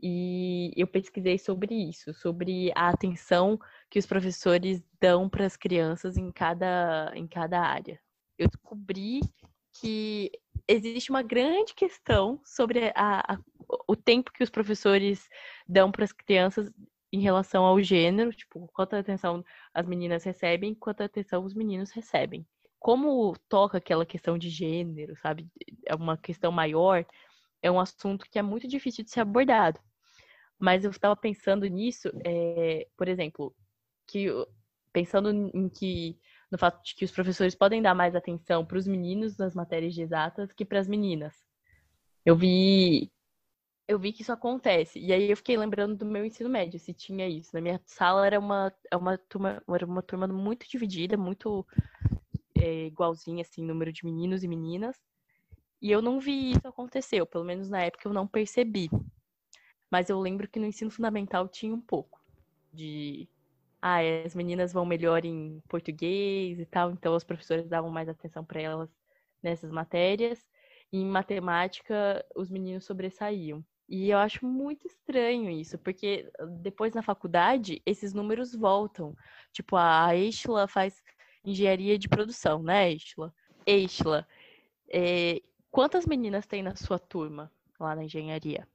E 0.00 0.72
eu 0.76 0.86
pesquisei 0.86 1.38
sobre 1.38 1.74
isso, 1.74 2.12
sobre 2.14 2.70
a 2.74 2.88
atenção 2.88 3.58
que 3.90 3.98
os 3.98 4.06
professores 4.06 4.82
dão 5.00 5.28
para 5.28 5.46
as 5.46 5.56
crianças 5.56 6.16
em 6.16 6.30
cada, 6.30 7.12
em 7.14 7.26
cada 7.26 7.60
área. 7.60 7.98
Eu 8.38 8.48
descobri 8.48 9.20
que 9.80 10.30
existe 10.68 11.10
uma 11.10 11.22
grande 11.22 11.74
questão 11.74 12.40
sobre 12.44 12.92
a, 12.94 13.34
a, 13.34 13.38
o 13.88 13.96
tempo 13.96 14.32
que 14.32 14.42
os 14.42 14.50
professores 14.50 15.28
dão 15.66 15.90
para 15.90 16.04
as 16.04 16.12
crianças 16.12 16.70
em 17.12 17.20
relação 17.20 17.64
ao 17.64 17.80
gênero, 17.80 18.32
tipo, 18.32 18.68
quanta 18.72 18.98
atenção 18.98 19.44
as 19.72 19.86
meninas 19.86 20.24
recebem, 20.24 20.74
quanta 20.74 21.04
atenção 21.04 21.44
os 21.44 21.54
meninos 21.54 21.92
recebem. 21.92 22.44
Como 22.78 23.34
toca 23.48 23.78
aquela 23.78 24.04
questão 24.04 24.36
de 24.36 24.50
gênero, 24.50 25.16
sabe? 25.16 25.48
É 25.86 25.94
uma 25.94 26.16
questão 26.16 26.50
maior, 26.50 27.06
é 27.64 27.70
um 27.70 27.80
assunto 27.80 28.26
que 28.30 28.38
é 28.38 28.42
muito 28.42 28.68
difícil 28.68 29.02
de 29.02 29.10
ser 29.10 29.20
abordado. 29.20 29.80
Mas 30.58 30.84
eu 30.84 30.90
estava 30.90 31.16
pensando 31.16 31.66
nisso, 31.66 32.10
é, 32.24 32.86
por 32.96 33.08
exemplo, 33.08 33.54
que 34.06 34.28
pensando 34.92 35.30
em 35.32 35.68
que 35.68 36.18
no 36.52 36.58
fato 36.58 36.84
de 36.84 36.94
que 36.94 37.04
os 37.04 37.10
professores 37.10 37.54
podem 37.54 37.82
dar 37.82 37.94
mais 37.94 38.14
atenção 38.14 38.64
para 38.64 38.76
os 38.76 38.86
meninos 38.86 39.36
nas 39.38 39.54
matérias 39.54 39.94
de 39.94 40.02
exatas 40.02 40.52
que 40.52 40.64
para 40.64 40.78
as 40.78 40.86
meninas. 40.86 41.34
Eu 42.24 42.36
vi 42.36 43.10
eu 43.88 43.98
vi 43.98 44.12
que 44.12 44.22
isso 44.22 44.32
acontece. 44.32 44.98
E 44.98 45.12
aí 45.12 45.30
eu 45.30 45.36
fiquei 45.36 45.56
lembrando 45.56 45.96
do 45.96 46.06
meu 46.06 46.24
ensino 46.24 46.48
médio, 46.48 46.78
se 46.78 46.92
tinha 46.94 47.28
isso. 47.28 47.50
Na 47.54 47.60
minha 47.60 47.80
sala 47.86 48.26
era 48.26 48.38
uma, 48.38 48.72
é 48.90 48.96
uma 48.96 49.18
turma, 49.18 49.62
era 49.68 49.86
uma 49.86 50.02
turma 50.02 50.26
muito 50.26 50.66
dividida, 50.68 51.16
muito 51.16 51.66
é, 52.54 52.86
igualzinha, 52.86 53.42
assim, 53.42 53.62
número 53.64 53.92
de 53.92 54.04
meninos 54.04 54.42
e 54.42 54.48
meninas. 54.48 54.96
E 55.80 55.90
eu 55.90 56.00
não 56.00 56.18
vi 56.18 56.52
isso 56.52 56.66
acontecer, 56.66 57.24
pelo 57.26 57.44
menos 57.44 57.68
na 57.68 57.82
época 57.82 58.08
eu 58.08 58.12
não 58.12 58.26
percebi. 58.26 58.88
Mas 59.90 60.08
eu 60.08 60.18
lembro 60.18 60.48
que 60.48 60.58
no 60.58 60.66
ensino 60.66 60.90
fundamental 60.90 61.48
tinha 61.48 61.74
um 61.74 61.80
pouco 61.80 62.20
de. 62.72 63.28
Ah, 63.80 63.98
as 64.24 64.34
meninas 64.34 64.72
vão 64.72 64.86
melhor 64.86 65.24
em 65.24 65.62
português 65.68 66.58
e 66.58 66.64
tal, 66.64 66.90
então 66.90 67.14
os 67.14 67.22
professores 67.22 67.68
davam 67.68 67.90
mais 67.90 68.08
atenção 68.08 68.44
para 68.44 68.60
elas 68.60 68.90
nessas 69.42 69.70
matérias. 69.70 70.48
E 70.90 70.98
em 70.98 71.06
matemática, 71.06 72.24
os 72.34 72.50
meninos 72.50 72.84
sobressaíam. 72.84 73.64
E 73.88 74.08
eu 74.10 74.18
acho 74.18 74.46
muito 74.46 74.86
estranho 74.86 75.50
isso, 75.50 75.78
porque 75.78 76.30
depois 76.62 76.94
na 76.94 77.02
faculdade, 77.02 77.82
esses 77.84 78.14
números 78.14 78.54
voltam. 78.54 79.14
Tipo, 79.52 79.76
a 79.76 80.16
Estela 80.16 80.66
faz 80.66 81.02
engenharia 81.44 81.98
de 81.98 82.08
produção, 82.08 82.62
né, 82.62 82.92
Estela? 82.92 83.34
Estela, 83.66 84.26
é, 84.90 85.42
quantas 85.74 86.06
meninas 86.06 86.46
tem 86.46 86.62
na 86.62 86.76
sua 86.76 87.00
turma 87.00 87.50
lá 87.80 87.96
na 87.96 88.04
engenharia? 88.04 88.66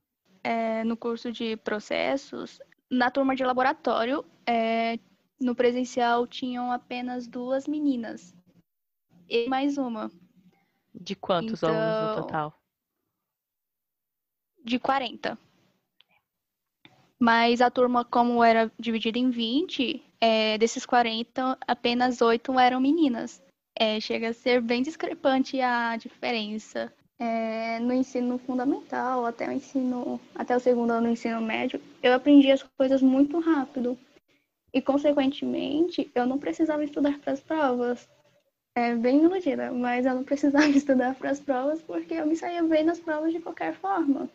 É, 0.43 0.83
no 0.83 0.97
curso 0.97 1.31
de 1.31 1.55
processos, 1.55 2.59
na 2.91 3.09
turma 3.09 3.38
de 3.38 3.45
laboratório, 3.45 4.25
é, 4.45 4.99
no 5.39 5.55
presencial 5.55 6.27
tinham 6.27 6.73
apenas 6.73 7.25
duas 7.25 7.67
meninas 7.67 8.35
e 9.29 9.47
mais 9.47 9.77
uma. 9.77 10.12
De 10.93 11.15
quantos 11.15 11.63
então, 11.63 11.73
alunos 11.73 12.17
no 12.17 12.21
total? 12.23 12.59
de 14.65 14.77
40. 14.77 15.38
Mas 17.17 17.62
a 17.62 17.71
turma, 17.71 18.03
como 18.03 18.43
era 18.43 18.71
dividida 18.77 19.17
em 19.17 19.29
20, 19.29 20.03
é, 20.19 20.57
desses 20.57 20.85
40, 20.85 21.57
apenas 21.65 22.21
8 22.21 22.59
eram 22.59 22.81
meninas. 22.81 23.41
É, 23.81 23.97
chega 24.01 24.27
a 24.27 24.33
ser 24.33 24.59
bem 24.59 24.81
discrepante 24.81 25.61
a 25.61 25.95
diferença. 25.95 26.93
É, 27.17 27.79
no 27.79 27.93
ensino 27.93 28.37
fundamental, 28.37 29.25
até 29.25 29.47
o 29.47 29.53
ensino, 29.53 30.19
até 30.35 30.53
o 30.53 30.59
segundo 30.59 30.91
ano 30.91 31.07
do 31.07 31.13
ensino 31.13 31.41
médio, 31.41 31.81
eu 32.03 32.13
aprendi 32.13 32.51
as 32.51 32.61
coisas 32.77 33.01
muito 33.01 33.39
rápido. 33.39 33.97
E, 34.73 34.81
consequentemente, 34.81 36.11
eu 36.13 36.25
não 36.25 36.37
precisava 36.37 36.83
estudar 36.83 37.17
para 37.19 37.31
as 37.31 37.39
provas. 37.39 38.05
É 38.75 38.93
bem 38.95 39.23
iludida, 39.23 39.71
mas 39.71 40.05
eu 40.05 40.13
não 40.13 40.25
precisava 40.25 40.67
estudar 40.75 41.15
para 41.15 41.29
as 41.29 41.39
provas 41.39 41.81
porque 41.81 42.15
eu 42.15 42.27
me 42.27 42.35
saía 42.35 42.61
bem 42.61 42.83
nas 42.83 42.99
provas 42.99 43.31
de 43.31 43.39
qualquer 43.39 43.73
forma. 43.75 44.29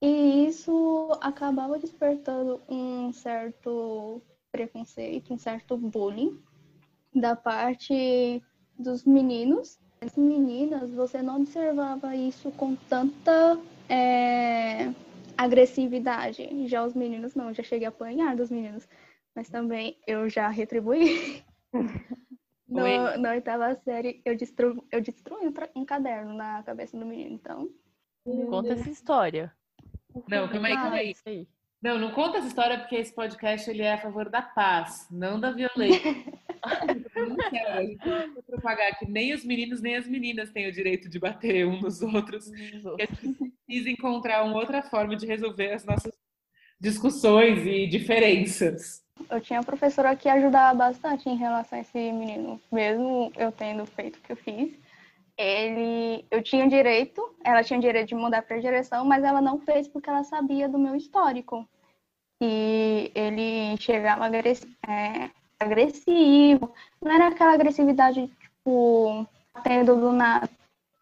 E 0.00 0.46
isso 0.46 1.10
acabava 1.20 1.78
despertando 1.78 2.62
um 2.66 3.12
certo 3.12 4.22
preconceito, 4.50 5.34
um 5.34 5.38
certo 5.38 5.76
bullying 5.76 6.42
da 7.20 7.36
parte 7.36 8.42
dos 8.78 9.04
meninos. 9.04 9.78
As 10.00 10.16
meninas, 10.16 10.90
você 10.90 11.20
não 11.20 11.40
observava 11.40 12.14
isso 12.14 12.50
com 12.52 12.76
tanta 12.76 13.58
é, 13.88 14.92
agressividade. 15.36 16.68
Já 16.68 16.84
os 16.84 16.94
meninos 16.94 17.34
não, 17.34 17.52
já 17.52 17.62
cheguei 17.62 17.86
a 17.86 17.88
apanhar 17.90 18.36
dos 18.36 18.50
meninos. 18.50 18.88
Mas 19.34 19.48
também 19.48 19.98
eu 20.06 20.28
já 20.28 20.48
retribuí. 20.48 21.42
no, 22.68 23.18
na 23.18 23.30
oitava 23.30 23.74
série, 23.76 24.20
eu 24.24 24.36
destruí, 24.36 24.80
eu 24.92 25.00
destruí 25.00 25.52
um 25.74 25.84
caderno 25.84 26.34
na 26.34 26.62
cabeça 26.62 26.96
do 26.96 27.04
menino, 27.06 27.34
então. 27.34 27.68
Conta 28.48 28.74
essa 28.74 28.90
história. 28.90 29.52
Não, 30.28 30.48
calma 30.48 30.68
aí, 30.68 30.74
calma 30.74 30.96
aí. 30.96 31.48
Não, 31.80 31.98
não 31.98 32.10
conta 32.10 32.38
essa 32.38 32.48
história 32.48 32.78
porque 32.78 32.96
esse 32.96 33.14
podcast 33.14 33.70
ele 33.70 33.82
é 33.82 33.94
a 33.94 33.98
favor 33.98 34.28
da 34.28 34.42
paz, 34.42 35.06
não 35.10 35.38
da 35.38 35.52
violência. 35.52 36.02
a 37.36 37.82
gente 37.82 38.06
não 38.06 38.42
propagar 38.42 38.98
que 38.98 39.06
nem 39.06 39.34
os 39.34 39.44
meninos 39.44 39.80
nem 39.80 39.96
as 39.96 40.06
meninas 40.06 40.50
têm 40.50 40.68
o 40.68 40.72
direito 40.72 41.08
de 41.08 41.18
bater 41.18 41.66
um 41.66 41.80
nos 41.80 42.00
outros. 42.02 42.50
Que 42.50 43.02
a 43.02 43.06
gente 43.06 43.52
precisa 43.66 43.90
encontrar 43.90 44.44
uma 44.44 44.56
outra 44.56 44.82
forma 44.82 45.16
de 45.16 45.26
resolver 45.26 45.72
as 45.72 45.84
nossas 45.84 46.12
discussões 46.80 47.66
e 47.66 47.86
diferenças. 47.86 49.02
Eu 49.30 49.40
tinha 49.40 49.58
uma 49.58 49.64
professora 49.64 50.14
que 50.14 50.28
ajudava 50.28 50.76
bastante 50.76 51.28
em 51.28 51.36
relação 51.36 51.78
a 51.78 51.82
esse 51.82 51.98
menino, 52.12 52.60
mesmo 52.70 53.32
eu 53.36 53.50
tendo 53.50 53.84
feito 53.84 54.16
o 54.16 54.20
que 54.20 54.32
eu 54.32 54.36
fiz 54.36 54.78
ele, 55.38 56.26
eu 56.32 56.42
tinha 56.42 56.68
direito, 56.68 57.22
ela 57.44 57.62
tinha 57.62 57.78
direito 57.78 58.08
de 58.08 58.14
mudar 58.16 58.42
para 58.42 58.56
a 58.56 58.60
direção, 58.60 59.04
mas 59.04 59.22
ela 59.22 59.40
não 59.40 59.60
fez 59.60 59.86
porque 59.86 60.10
ela 60.10 60.24
sabia 60.24 60.68
do 60.68 60.78
meu 60.78 60.96
histórico. 60.96 61.66
E 62.42 63.12
ele 63.14 63.76
chegava 63.78 64.26
é, 64.36 65.30
agressivo, 65.60 66.72
não 67.02 67.12
era 67.12 67.28
aquela 67.28 67.54
agressividade, 67.54 68.28
tipo, 68.40 69.26
tendo 69.62 69.96
do 69.96 70.12
nada. 70.12 70.48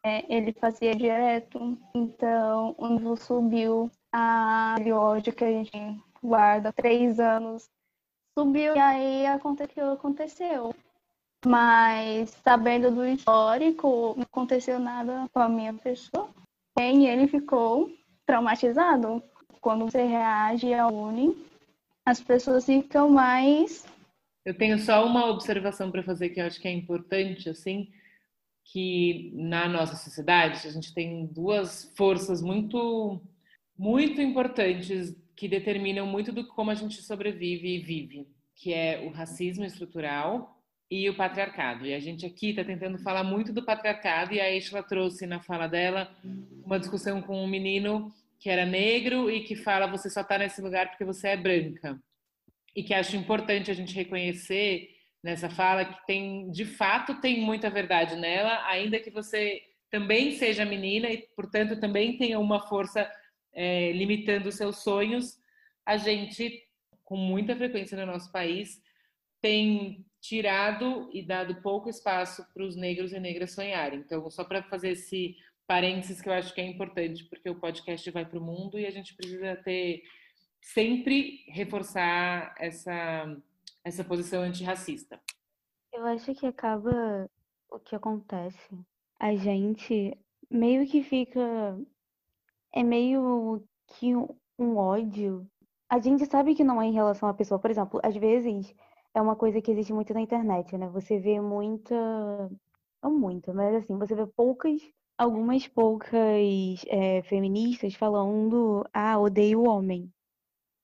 É, 0.04 0.24
ele 0.32 0.52
fazia 0.52 0.94
direto, 0.94 1.76
então 1.92 2.74
o 2.78 2.86
nível 2.86 3.16
subiu, 3.16 3.90
a 4.12 4.76
ódio 4.94 5.32
que 5.32 5.44
a 5.44 5.50
gente 5.50 6.00
guarda 6.22 6.72
três 6.72 7.18
anos 7.18 7.68
subiu, 8.38 8.76
e 8.76 8.78
aí 8.78 9.26
aconteceu, 9.26 9.92
aconteceu. 9.92 10.74
Mas 11.44 12.30
sabendo 12.44 12.90
do 12.90 13.06
histórico, 13.06 14.14
não 14.16 14.22
aconteceu 14.22 14.78
nada 14.78 15.28
com 15.32 15.40
a 15.40 15.48
minha 15.48 15.74
pessoa. 15.74 16.28
E 16.78 17.06
ele 17.06 17.26
ficou 17.26 17.90
traumatizado. 18.26 19.22
Quando 19.60 19.86
você 19.86 20.02
reage 20.02 20.72
ao 20.74 20.90
bullying, 20.90 21.36
as 22.04 22.20
pessoas 22.20 22.66
ficam 22.66 23.08
mais. 23.10 23.86
Eu 24.46 24.54
tenho 24.54 24.78
só 24.78 25.04
uma 25.04 25.26
observação 25.26 25.90
para 25.90 26.04
fazer 26.04 26.28
que 26.28 26.40
eu 26.40 26.46
acho 26.46 26.60
que 26.60 26.68
é 26.68 26.70
importante, 26.70 27.50
assim, 27.50 27.90
que 28.64 29.32
na 29.34 29.68
nossa 29.68 29.96
sociedade 29.96 30.68
a 30.68 30.70
gente 30.70 30.94
tem 30.94 31.26
duas 31.26 31.92
forças 31.96 32.40
muito, 32.40 33.20
muito 33.76 34.22
importantes 34.22 35.16
que 35.34 35.48
determinam 35.48 36.06
muito 36.06 36.30
do 36.30 36.46
como 36.46 36.70
a 36.70 36.76
gente 36.76 37.02
sobrevive 37.02 37.74
e 37.74 37.80
vive, 37.80 38.28
que 38.54 38.72
é 38.72 39.04
o 39.04 39.10
racismo 39.10 39.64
estrutural 39.64 40.62
e 40.88 41.10
o 41.10 41.16
patriarcado. 41.16 41.84
E 41.84 41.92
a 41.92 41.98
gente 41.98 42.24
aqui 42.24 42.50
está 42.50 42.62
tentando 42.62 42.98
falar 42.98 43.24
muito 43.24 43.52
do 43.52 43.64
patriarcado, 43.64 44.32
e 44.32 44.40
a 44.40 44.54
Estela 44.54 44.84
trouxe 44.84 45.26
na 45.26 45.40
fala 45.40 45.66
dela 45.66 46.16
uma 46.64 46.78
discussão 46.78 47.20
com 47.20 47.42
um 47.42 47.48
menino 47.48 48.14
que 48.38 48.48
era 48.48 48.64
negro 48.64 49.28
e 49.28 49.42
que 49.42 49.56
fala 49.56 49.88
você 49.88 50.08
só 50.08 50.20
está 50.20 50.38
nesse 50.38 50.62
lugar 50.62 50.88
porque 50.88 51.04
você 51.04 51.30
é 51.30 51.36
branca. 51.36 52.00
E 52.76 52.82
que 52.82 52.94
acho 52.94 53.16
importante 53.16 53.70
a 53.70 53.74
gente 53.74 53.94
reconhecer 53.94 54.90
nessa 55.22 55.50
fala 55.50 55.84
que 55.84 56.06
tem, 56.06 56.50
de 56.52 56.64
fato, 56.64 57.20
tem 57.20 57.40
muita 57.40 57.68
verdade 57.68 58.14
nela, 58.14 58.64
ainda 58.68 59.00
que 59.00 59.10
você 59.10 59.60
também 59.90 60.32
seja 60.32 60.64
menina 60.64 61.08
e, 61.10 61.26
portanto, 61.34 61.80
também 61.80 62.16
tenha 62.16 62.38
uma 62.38 62.60
força 62.68 63.10
é, 63.52 63.90
limitando 63.92 64.48
os 64.48 64.56
seus 64.56 64.82
sonhos, 64.82 65.38
a 65.84 65.96
gente, 65.96 66.62
com 67.02 67.16
muita 67.16 67.56
frequência 67.56 67.96
no 67.96 68.12
nosso 68.12 68.30
país, 68.30 68.80
tem 69.40 70.04
tirado 70.20 71.08
e 71.12 71.22
dado 71.22 71.62
pouco 71.62 71.88
espaço 71.88 72.44
para 72.52 72.64
os 72.64 72.76
negros 72.76 73.12
e 73.12 73.18
negras 73.18 73.52
sonharem. 73.52 74.00
Então, 74.00 74.28
só 74.30 74.44
para 74.44 74.62
fazer 74.64 74.90
esse 74.90 75.36
parênteses 75.66 76.20
que 76.20 76.28
eu 76.28 76.32
acho 76.32 76.54
que 76.54 76.60
é 76.60 76.66
importante, 76.66 77.24
porque 77.24 77.48
o 77.48 77.58
podcast 77.58 78.08
vai 78.10 78.24
para 78.24 78.38
o 78.38 78.44
mundo 78.44 78.78
e 78.78 78.86
a 78.86 78.90
gente 78.90 79.14
precisa 79.14 79.56
ter 79.56 80.02
sempre 80.66 81.44
reforçar 81.48 82.54
essa 82.58 83.36
essa 83.84 84.02
posição 84.02 84.42
antirracista. 84.42 85.20
Eu 85.92 86.04
acho 86.06 86.34
que 86.34 86.44
acaba 86.44 87.30
o 87.70 87.78
que 87.78 87.94
acontece. 87.94 88.76
A 89.18 89.34
gente 89.36 90.18
meio 90.50 90.84
que 90.88 91.04
fica 91.04 91.78
é 92.74 92.82
meio 92.82 93.62
que 93.86 94.14
um 94.58 94.76
ódio. 94.76 95.48
A 95.88 96.00
gente 96.00 96.26
sabe 96.26 96.54
que 96.56 96.64
não 96.64 96.82
é 96.82 96.86
em 96.86 96.92
relação 96.92 97.28
à 97.28 97.34
pessoa, 97.34 97.60
por 97.60 97.70
exemplo, 97.70 98.00
às 98.02 98.16
vezes 98.16 98.74
é 99.14 99.20
uma 99.22 99.36
coisa 99.36 99.62
que 99.62 99.70
existe 99.70 99.92
muito 99.92 100.12
na 100.12 100.20
internet, 100.20 100.76
né? 100.76 100.88
Você 100.88 101.18
vê 101.20 101.40
muita 101.40 101.94
não 103.02 103.16
muita, 103.16 103.54
mas 103.54 103.76
assim, 103.76 103.96
você 103.96 104.14
vê 104.16 104.26
poucas 104.26 104.80
algumas 105.16 105.66
poucas 105.68 106.84
é, 106.88 107.22
feministas 107.22 107.94
falando, 107.94 108.84
ah, 108.92 109.18
odeio 109.18 109.60
o 109.60 109.68
homem. 109.68 110.12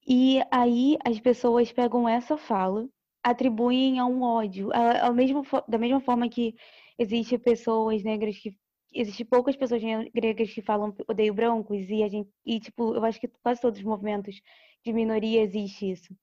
E 0.07 0.41
aí 0.51 0.97
as 1.05 1.21
pessoas 1.21 1.73
pegam 1.73 2.09
essa 2.09 2.37
fala, 2.37 2.89
atribuem 3.23 3.99
a 3.99 4.07
um 4.07 4.23
ódio, 4.23 4.71
a, 4.73 5.07
a 5.09 5.13
mesmo, 5.13 5.43
da 5.69 5.79
mesma 5.79 6.01
forma 6.01 6.29
que 6.29 6.55
existe 6.99 7.39
pessoas 7.39 8.03
negras 8.03 8.39
que 8.39 8.57
existe 8.95 9.25
poucas 9.25 9.57
pessoas 9.57 9.83
negras 9.83 10.53
que 10.53 10.61
falam 10.63 10.95
odeio 11.09 11.33
brancos 11.33 11.89
e 11.89 12.03
a 12.03 12.09
gente 12.09 12.29
e 12.45 12.61
tipo 12.61 12.95
eu 12.95 13.03
acho 13.05 13.19
que 13.19 13.29
quase 13.43 13.61
todos 13.61 13.79
os 13.79 13.85
movimentos 13.85 14.39
de 14.85 14.93
minoria 14.93 15.41
existe 15.41 15.91
isso 15.91 16.15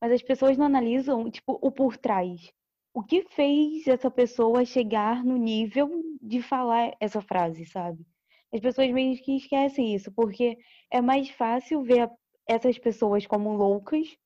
mas 0.00 0.10
as 0.10 0.22
pessoas 0.22 0.56
não 0.58 0.66
analisam 0.66 1.30
tipo 1.30 1.56
o 1.62 1.70
por 1.70 1.96
trás 1.96 2.52
o 2.96 3.02
que 3.02 3.26
fez 3.28 3.86
essa 3.86 4.10
pessoa 4.10 4.64
chegar 4.64 5.22
no 5.22 5.36
nível 5.36 6.02
de 6.22 6.40
falar 6.40 6.96
essa 6.98 7.20
frase, 7.20 7.66
sabe? 7.66 8.06
As 8.50 8.58
pessoas 8.58 8.90
meio 8.90 9.14
que 9.22 9.36
esquecem 9.36 9.94
isso, 9.94 10.10
porque 10.12 10.56
é 10.90 11.02
mais 11.02 11.28
fácil 11.28 11.82
ver 11.82 12.08
essas 12.46 12.78
pessoas 12.78 13.26
como 13.26 13.56
loucas 13.56 14.16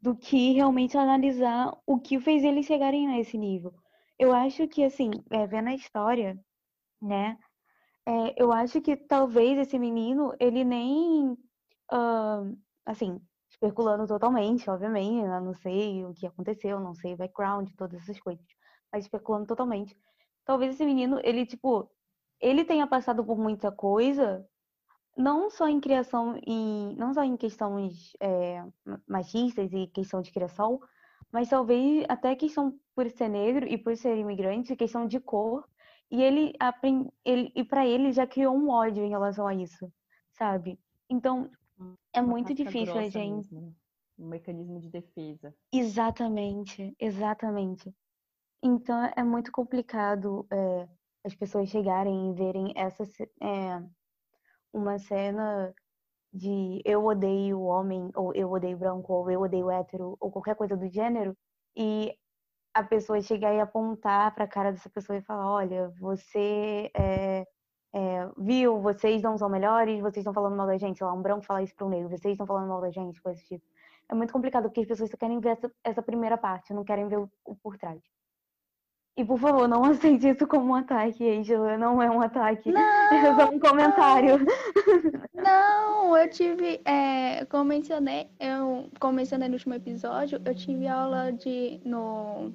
do 0.00 0.16
que 0.16 0.52
realmente 0.52 0.96
analisar 0.96 1.72
o 1.86 1.98
que 1.98 2.20
fez 2.20 2.44
eles 2.44 2.66
chegarem 2.66 3.08
nesse 3.08 3.38
nível. 3.38 3.74
Eu 4.18 4.32
acho 4.32 4.66
que, 4.68 4.84
assim, 4.84 5.10
é, 5.30 5.46
vendo 5.46 5.68
a 5.68 5.74
história, 5.74 6.38
né? 7.00 7.38
É, 8.06 8.42
eu 8.42 8.52
acho 8.52 8.80
que 8.80 8.96
talvez 8.96 9.58
esse 9.58 9.78
menino, 9.78 10.34
ele 10.40 10.64
nem. 10.64 11.32
Uh, 11.92 12.56
assim, 12.84 13.20
especulando 13.50 14.06
totalmente, 14.06 14.68
obviamente, 14.70 15.24
eu 15.24 15.40
não 15.40 15.54
sei 15.54 16.04
o 16.04 16.14
que 16.14 16.26
aconteceu, 16.26 16.80
não 16.80 16.94
sei 16.94 17.14
o 17.14 17.16
background, 17.16 17.68
todas 17.76 18.02
essas 18.02 18.20
coisas, 18.20 18.44
mas 18.92 19.04
especulando 19.04 19.46
totalmente. 19.46 19.96
Talvez 20.44 20.74
esse 20.74 20.84
menino, 20.84 21.20
ele, 21.24 21.46
tipo, 21.46 21.90
ele 22.40 22.64
tenha 22.64 22.86
passado 22.86 23.24
por 23.24 23.38
muita 23.38 23.72
coisa, 23.72 24.46
não 25.16 25.50
só 25.50 25.68
em 25.68 25.80
criação, 25.80 26.38
em, 26.46 26.94
não 26.96 27.14
só 27.14 27.24
em 27.24 27.36
questões 27.36 28.12
é, 28.20 28.64
machistas 29.08 29.72
e 29.72 29.86
questão 29.86 30.20
de 30.20 30.30
criação, 30.30 30.80
mas 31.32 31.48
talvez 31.48 32.04
até 32.08 32.34
questão 32.36 32.78
por 32.94 33.10
ser 33.10 33.28
negro 33.28 33.66
e 33.66 33.78
por 33.78 33.96
ser 33.96 34.16
imigrante, 34.16 34.76
questão 34.76 35.06
de 35.06 35.18
cor, 35.18 35.66
e 36.10 36.22
ele, 36.22 36.52
ele 37.24 37.52
e 37.54 37.64
para 37.64 37.86
ele 37.86 38.12
já 38.12 38.26
criou 38.26 38.54
um 38.54 38.68
ódio 38.68 39.04
em 39.04 39.08
relação 39.08 39.46
a 39.46 39.54
isso, 39.54 39.92
sabe? 40.32 40.78
Então, 41.10 41.50
é 42.12 42.22
muito 42.22 42.54
difícil 42.54 42.96
a 42.96 43.08
gente. 43.08 43.52
Mesmo, 43.52 43.60
né? 43.60 43.72
Um 44.18 44.28
mecanismo 44.28 44.80
de 44.80 44.88
defesa. 44.88 45.54
Exatamente, 45.72 46.94
exatamente. 46.98 47.94
Então 48.62 49.12
é 49.14 49.22
muito 49.22 49.52
complicado 49.52 50.46
é, 50.50 50.88
as 51.22 51.34
pessoas 51.34 51.68
chegarem 51.68 52.30
e 52.30 52.34
verem 52.34 52.72
essa 52.74 53.04
é, 53.42 53.82
uma 54.72 54.98
cena 54.98 55.74
de 56.32 56.82
eu 56.84 57.04
odeio 57.04 57.60
homem, 57.62 58.10
ou 58.14 58.34
eu 58.34 58.50
odeio 58.50 58.76
branco, 58.76 59.12
ou 59.12 59.30
eu 59.30 59.40
odeio 59.42 59.70
hétero, 59.70 60.16
ou 60.20 60.30
qualquer 60.30 60.54
coisa 60.56 60.76
do 60.76 60.88
gênero, 60.88 61.36
e 61.76 62.14
a 62.74 62.82
pessoa 62.84 63.20
chegar 63.22 63.54
e 63.54 63.60
apontar 63.60 64.34
para 64.34 64.44
a 64.44 64.48
cara 64.48 64.70
dessa 64.72 64.90
pessoa 64.90 65.18
e 65.18 65.22
falar: 65.22 65.50
olha, 65.50 65.88
você 65.98 66.90
é, 66.94 67.46
é, 67.94 68.30
viu, 68.36 68.80
vocês 68.80 69.22
não 69.22 69.38
são 69.38 69.48
melhores, 69.48 70.00
vocês 70.00 70.18
estão 70.18 70.34
falando 70.34 70.56
mal 70.56 70.66
da 70.66 70.76
gente, 70.76 70.98
sei 70.98 71.06
lá, 71.06 71.12
um 71.14 71.22
branco 71.22 71.46
falar 71.46 71.62
isso 71.62 71.74
para 71.74 71.86
um 71.86 71.90
negro, 71.90 72.10
vocês 72.10 72.32
estão 72.32 72.46
falando 72.46 72.68
mal 72.68 72.80
da 72.80 72.90
gente, 72.90 73.22
coisa 73.22 73.38
desse 73.38 73.48
tipo. 73.54 73.64
É 74.08 74.14
muito 74.14 74.32
complicado, 74.32 74.64
porque 74.64 74.82
as 74.82 74.86
pessoas 74.86 75.10
só 75.10 75.16
querem 75.16 75.40
ver 75.40 75.50
essa, 75.50 75.72
essa 75.82 76.02
primeira 76.02 76.36
parte, 76.38 76.74
não 76.74 76.84
querem 76.84 77.08
ver 77.08 77.18
o, 77.18 77.30
o, 77.44 77.56
por 77.56 77.76
trás. 77.78 78.00
E, 79.16 79.24
por 79.24 79.38
favor, 79.38 79.66
não 79.66 79.82
aceite 79.84 80.28
isso 80.28 80.46
como 80.46 80.72
um 80.72 80.74
ataque, 80.74 81.26
Angela, 81.26 81.78
não 81.78 82.02
é 82.02 82.10
um 82.10 82.20
ataque, 82.20 82.70
não, 82.70 82.80
é 82.80 83.34
só 83.34 83.50
um 83.50 83.58
comentário. 83.58 84.38
Não, 85.32 86.14
eu 86.16 86.28
tive, 86.28 86.82
é, 86.84 87.44
como 87.46 87.64
mencionei, 87.64 88.28
eu, 88.38 88.90
como 89.00 89.14
mencionei 89.14 89.48
no 89.48 89.54
último 89.54 89.72
episódio, 89.72 90.40
eu 90.44 90.54
tive 90.54 90.86
aula 90.86 91.32
de, 91.32 91.80
no, 91.82 92.52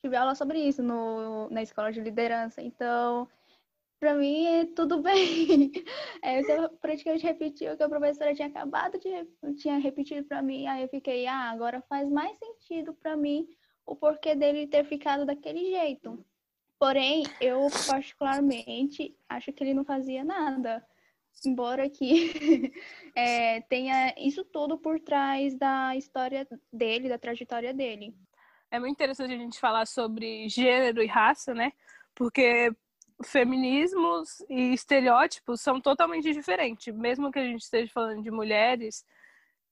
tive 0.00 0.14
aula 0.14 0.36
sobre 0.36 0.60
isso 0.60 0.82
no, 0.84 1.50
na 1.50 1.62
escola 1.62 1.90
de 1.90 2.00
liderança, 2.00 2.62
então 2.62 3.28
Pra 4.00 4.14
mim, 4.14 4.72
tudo 4.76 5.02
bem. 5.02 5.72
É, 6.22 6.40
eu 6.40 6.70
praticamente 6.80 7.24
repetiu 7.24 7.72
o 7.72 7.76
que 7.76 7.82
a 7.82 7.88
professora 7.88 8.34
tinha 8.34 8.46
acabado 8.46 8.98
de 8.98 9.26
tinha 9.56 9.76
repetido 9.78 10.26
para 10.26 10.40
mim. 10.40 10.66
Aí 10.68 10.82
eu 10.82 10.88
fiquei, 10.88 11.26
ah, 11.26 11.50
agora 11.50 11.82
faz 11.88 12.08
mais 12.08 12.38
sentido 12.38 12.94
para 12.94 13.16
mim 13.16 13.48
o 13.88 13.96
porquê 13.96 14.34
dele 14.34 14.66
ter 14.66 14.84
ficado 14.84 15.24
daquele 15.24 15.70
jeito. 15.70 16.22
Porém, 16.78 17.24
eu 17.40 17.66
particularmente 17.86 19.16
acho 19.28 19.52
que 19.52 19.64
ele 19.64 19.74
não 19.74 19.84
fazia 19.84 20.22
nada. 20.22 20.86
Embora 21.44 21.88
que 21.88 22.30
é, 23.16 23.60
tenha 23.62 24.14
isso 24.18 24.44
tudo 24.44 24.76
por 24.76 25.00
trás 25.00 25.56
da 25.56 25.96
história 25.96 26.46
dele, 26.72 27.08
da 27.08 27.18
trajetória 27.18 27.72
dele. 27.72 28.14
É 28.70 28.78
muito 28.78 28.92
interessante 28.92 29.32
a 29.32 29.38
gente 29.38 29.58
falar 29.58 29.86
sobre 29.86 30.48
gênero 30.48 31.02
e 31.02 31.06
raça, 31.06 31.54
né? 31.54 31.72
Porque 32.14 32.70
feminismos 33.24 34.40
e 34.48 34.74
estereótipos 34.74 35.60
são 35.60 35.80
totalmente 35.80 36.30
diferentes. 36.32 36.94
Mesmo 36.94 37.32
que 37.32 37.38
a 37.38 37.44
gente 37.44 37.62
esteja 37.62 37.90
falando 37.90 38.22
de 38.22 38.30
mulheres 38.30 39.04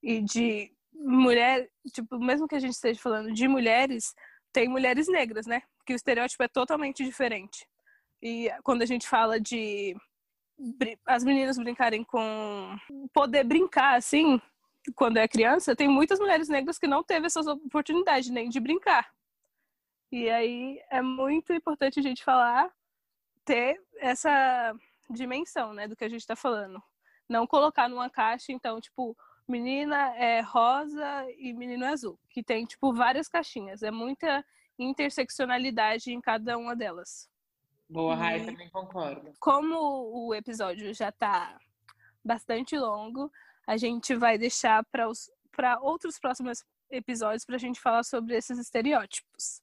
e 0.03 0.23
de 0.23 0.76
mulher, 0.99 1.69
tipo, 1.93 2.19
mesmo 2.19 2.49
que 2.49 2.55
a 2.55 2.61
gente 2.61 2.75
esteja 2.75 3.01
falando 3.01 3.33
de 3.33 3.47
mulheres, 3.49 4.15
tem 4.53 4.69
mulheres 4.69 5.09
negras, 5.09 5.47
né? 5.47 5.63
Que 5.85 5.93
o 5.93 5.97
estereótipo 5.97 6.43
é 6.43 6.49
totalmente 6.49 7.05
diferente. 7.05 7.67
E 8.23 8.51
quando 8.63 8.83
a 8.83 8.87
gente 8.87 9.07
fala 9.07 9.39
de 9.41 9.97
as 11.05 11.23
meninas 11.23 11.59
brincarem 11.59 12.03
com 12.03 12.77
poder 13.13 13.45
brincar 13.45 13.97
assim, 13.97 14.41
quando 14.95 15.19
é 15.19 15.29
criança, 15.29 15.77
tem 15.77 15.89
muitas 15.89 16.19
mulheres 16.19 16.49
negras 16.49 16.79
que 16.79 16.87
não 16.87 17.03
teve 17.03 17.27
essas 17.27 17.47
oportunidades 17.47 18.31
nem 18.31 18.49
de 18.49 18.59
brincar. 18.59 19.11
E 20.11 20.31
aí 20.31 20.81
é 20.91 21.03
muito 21.03 21.53
importante 21.53 21.99
a 21.99 22.03
gente 22.03 22.25
falar 22.25 22.73
ter 23.45 23.81
essa 23.99 24.75
dimensão, 25.11 25.73
né, 25.73 25.87
do 25.87 25.97
que 25.97 26.05
a 26.05 26.09
gente 26.09 26.21
está 26.21 26.35
falando. 26.35 26.83
Não 27.29 27.47
colocar 27.47 27.89
numa 27.89 28.09
caixa, 28.09 28.53
então, 28.53 28.81
tipo, 28.81 29.17
menina 29.49 30.15
é 30.17 30.41
rosa 30.41 31.27
e 31.39 31.53
menino 31.53 31.85
é 31.85 31.89
azul, 31.89 32.19
que 32.31 32.43
tem, 32.43 32.65
tipo, 32.65 32.93
várias 32.93 33.29
caixinhas. 33.29 33.83
É 33.83 33.91
muita 33.91 34.45
interseccionalidade 34.79 36.13
em 36.13 36.21
cada 36.21 36.59
uma 36.59 36.75
delas. 36.75 37.29
Boa, 37.89 38.15
Rai, 38.15 38.45
também 38.45 38.69
concordo. 38.71 39.33
Como 39.39 39.77
o 40.27 40.35
episódio 40.35 40.93
já 40.93 41.11
está 41.11 41.57
bastante 42.25 42.77
longo, 42.77 43.31
a 43.67 43.77
gente 43.77 44.15
vai 44.15 44.37
deixar 44.37 44.85
para 44.85 45.81
outros 45.81 46.19
próximos 46.19 46.65
episódios 46.91 47.45
para 47.45 47.57
a 47.57 47.59
gente 47.59 47.81
falar 47.81 48.03
sobre 48.03 48.37
esses 48.37 48.59
estereótipos. 48.59 49.63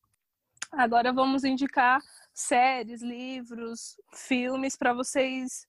Agora 0.71 1.13
vamos 1.13 1.43
indicar 1.43 2.01
séries, 2.33 3.01
livros, 3.01 3.95
filmes 4.13 4.75
para 4.75 4.93
vocês 4.93 5.67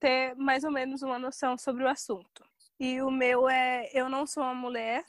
ter 0.00 0.34
mais 0.34 0.64
ou 0.64 0.70
menos 0.72 1.02
uma 1.02 1.18
noção 1.18 1.56
sobre 1.56 1.84
o 1.84 1.88
assunto. 1.88 2.44
E 2.82 3.00
o 3.00 3.12
meu 3.12 3.48
é 3.48 3.88
Eu 3.94 4.08
Não 4.08 4.26
Sou 4.26 4.42
uma 4.42 4.52
Mulher, 4.52 5.04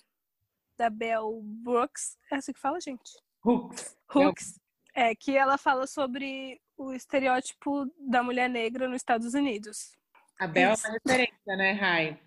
da 0.78 0.92
Bell 0.92 1.42
Brooks. 1.44 2.20
É 2.32 2.36
assim 2.36 2.54
que 2.54 2.60
fala, 2.60 2.80
gente? 2.80 3.12
Hooks. 3.44 3.98
Hooks. 4.14 4.60
É, 4.94 5.16
que 5.16 5.36
ela 5.36 5.58
fala 5.58 5.88
sobre 5.88 6.62
o 6.78 6.94
estereótipo 6.94 7.92
da 7.98 8.22
mulher 8.22 8.48
negra 8.48 8.88
nos 8.88 8.98
Estados 8.98 9.34
Unidos. 9.34 9.98
A 10.40 10.46
Bell 10.46 10.74
Isso. 10.74 10.86
é 10.86 10.90
uma 10.92 11.00
referência, 11.04 11.56
né, 11.58 11.72
Rai? 11.72 12.20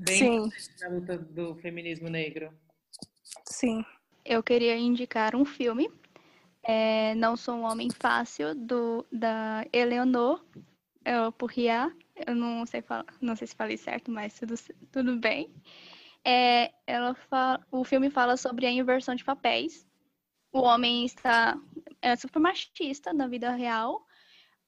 Bem 0.00 0.18
Sim. 0.18 0.50
na 0.82 0.88
luta 0.90 1.16
do 1.16 1.54
feminismo 1.54 2.10
negro. 2.10 2.52
Sim. 3.46 3.82
Eu 4.22 4.42
queria 4.42 4.76
indicar 4.76 5.34
um 5.34 5.46
filme 5.46 5.90
é, 6.62 7.14
Não 7.14 7.38
Sou 7.38 7.54
um 7.54 7.62
Homem 7.62 7.88
Fácil, 7.90 8.54
do, 8.54 9.06
da 9.10 9.64
Eleonor 9.72 10.44
é, 11.06 11.30
Purriat. 11.30 11.90
Eu 12.14 12.34
não 12.34 12.64
sei, 12.66 12.80
falar, 12.82 13.06
não 13.20 13.34
sei 13.36 13.46
se 13.46 13.56
falei 13.56 13.76
certo, 13.76 14.10
mas 14.10 14.38
tudo, 14.38 14.54
tudo 14.92 15.16
bem. 15.18 15.52
É, 16.24 16.72
ela 16.86 17.14
fala, 17.14 17.66
o 17.70 17.84
filme 17.84 18.10
fala 18.10 18.36
sobre 18.36 18.66
a 18.66 18.70
inversão 18.70 19.14
de 19.14 19.24
papéis 19.24 19.86
o 20.54 20.60
homem 20.60 21.04
está 21.04 21.60
é 22.00 22.14
super 22.14 22.38
machista 22.38 23.12
na 23.12 23.26
vida 23.26 23.50
real 23.50 24.06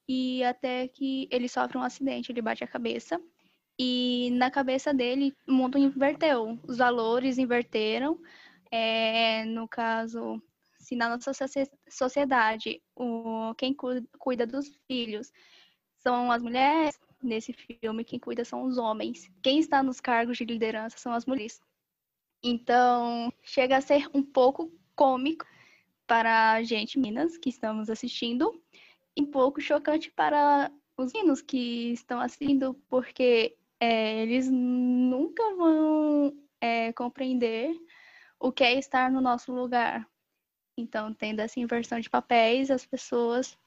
e 0.08 0.42
até 0.42 0.88
que 0.88 1.28
ele 1.30 1.48
sofre 1.48 1.78
um 1.78 1.82
acidente, 1.82 2.32
ele 2.32 2.42
bate 2.42 2.64
a 2.64 2.66
cabeça 2.66 3.20
e 3.78 4.30
na 4.32 4.50
cabeça 4.50 4.92
dele 4.92 5.32
o 5.46 5.52
mundo 5.52 5.78
inverteu, 5.78 6.58
os 6.66 6.78
valores 6.78 7.38
inverteram. 7.38 8.20
É, 8.68 9.44
no 9.44 9.68
caso, 9.68 10.42
se 10.80 10.96
na 10.96 11.08
nossa 11.08 11.32
sociedade 11.88 12.82
o, 12.96 13.54
quem 13.56 13.72
cuida 14.18 14.44
dos 14.44 14.66
filhos 14.88 15.32
são 15.98 16.32
as 16.32 16.42
mulheres, 16.42 16.98
nesse 17.26 17.52
filme 17.52 18.04
quem 18.04 18.18
cuida 18.18 18.44
são 18.44 18.64
os 18.64 18.78
homens. 18.78 19.30
Quem 19.42 19.58
está 19.58 19.82
nos 19.82 20.00
cargos 20.00 20.38
de 20.38 20.44
liderança 20.44 20.98
são 20.98 21.12
as 21.12 21.26
mulheres. 21.26 21.60
Então, 22.42 23.32
chega 23.42 23.76
a 23.76 23.80
ser 23.80 24.08
um 24.14 24.22
pouco 24.22 24.72
cômico 24.94 25.46
para 26.06 26.52
a 26.52 26.62
gente, 26.62 26.98
Minas, 26.98 27.36
que 27.36 27.48
estamos 27.48 27.90
assistindo, 27.90 28.62
e 29.16 29.22
um 29.22 29.26
pouco 29.26 29.60
chocante 29.60 30.10
para 30.10 30.70
os 30.96 31.12
meninos 31.12 31.42
que 31.42 31.92
estão 31.92 32.20
assistindo, 32.20 32.74
porque 32.88 33.56
é, 33.80 34.22
eles 34.22 34.48
nunca 34.48 35.42
vão 35.56 36.36
é, 36.60 36.92
compreender 36.92 37.74
o 38.38 38.52
que 38.52 38.64
é 38.64 38.78
estar 38.78 39.10
no 39.10 39.20
nosso 39.20 39.52
lugar. 39.52 40.08
Então, 40.76 41.12
tendo 41.12 41.40
essa 41.40 41.58
inversão 41.58 41.98
de 41.98 42.10
papéis, 42.10 42.70
as 42.70 42.86
pessoas 42.86 43.58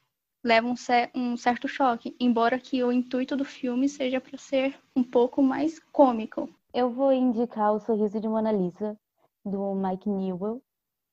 levam 0.42 0.74
um 1.14 1.36
certo 1.36 1.68
choque, 1.68 2.16
embora 2.18 2.58
que 2.58 2.82
o 2.82 2.90
intuito 2.90 3.36
do 3.36 3.44
filme 3.44 3.88
seja 3.88 4.20
para 4.20 4.38
ser 4.38 4.78
um 4.96 5.04
pouco 5.04 5.42
mais 5.42 5.78
cômico. 5.92 6.48
Eu 6.72 6.90
vou 6.90 7.12
indicar 7.12 7.72
O 7.72 7.80
Sorriso 7.80 8.20
de 8.20 8.28
Mona 8.28 8.50
Lisa, 8.50 8.96
do 9.44 9.74
Mike 9.74 10.08
Newell. 10.08 10.62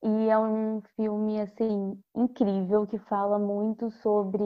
E 0.03 0.29
é 0.29 0.37
um 0.37 0.81
filme, 0.95 1.41
assim, 1.41 1.99
incrível, 2.15 2.85
que 2.85 2.99
fala 2.99 3.39
muito 3.39 3.89
sobre 3.89 4.43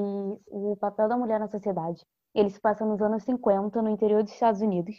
o 0.48 0.78
papel 0.80 1.10
da 1.10 1.18
mulher 1.18 1.40
na 1.40 1.50
sociedade. 1.50 2.06
Ele 2.34 2.50
se 2.50 2.60
passa 2.60 2.86
nos 2.86 3.02
anos 3.02 3.24
50, 3.24 3.82
no 3.82 3.90
interior 3.90 4.24
dos 4.24 4.32
Estados 4.32 4.62
Unidos, 4.62 4.96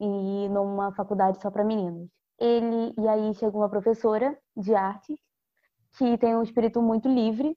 e 0.00 0.48
numa 0.48 0.92
faculdade 0.92 1.40
só 1.42 1.50
para 1.50 1.62
meninos. 1.62 2.08
Ele 2.38 2.94
e 2.98 3.08
aí 3.08 3.34
chega 3.34 3.56
uma 3.56 3.68
professora 3.68 4.36
de 4.56 4.74
artes 4.74 5.18
que 5.98 6.16
tem 6.18 6.34
um 6.34 6.42
espírito 6.42 6.80
muito 6.80 7.08
livre 7.08 7.56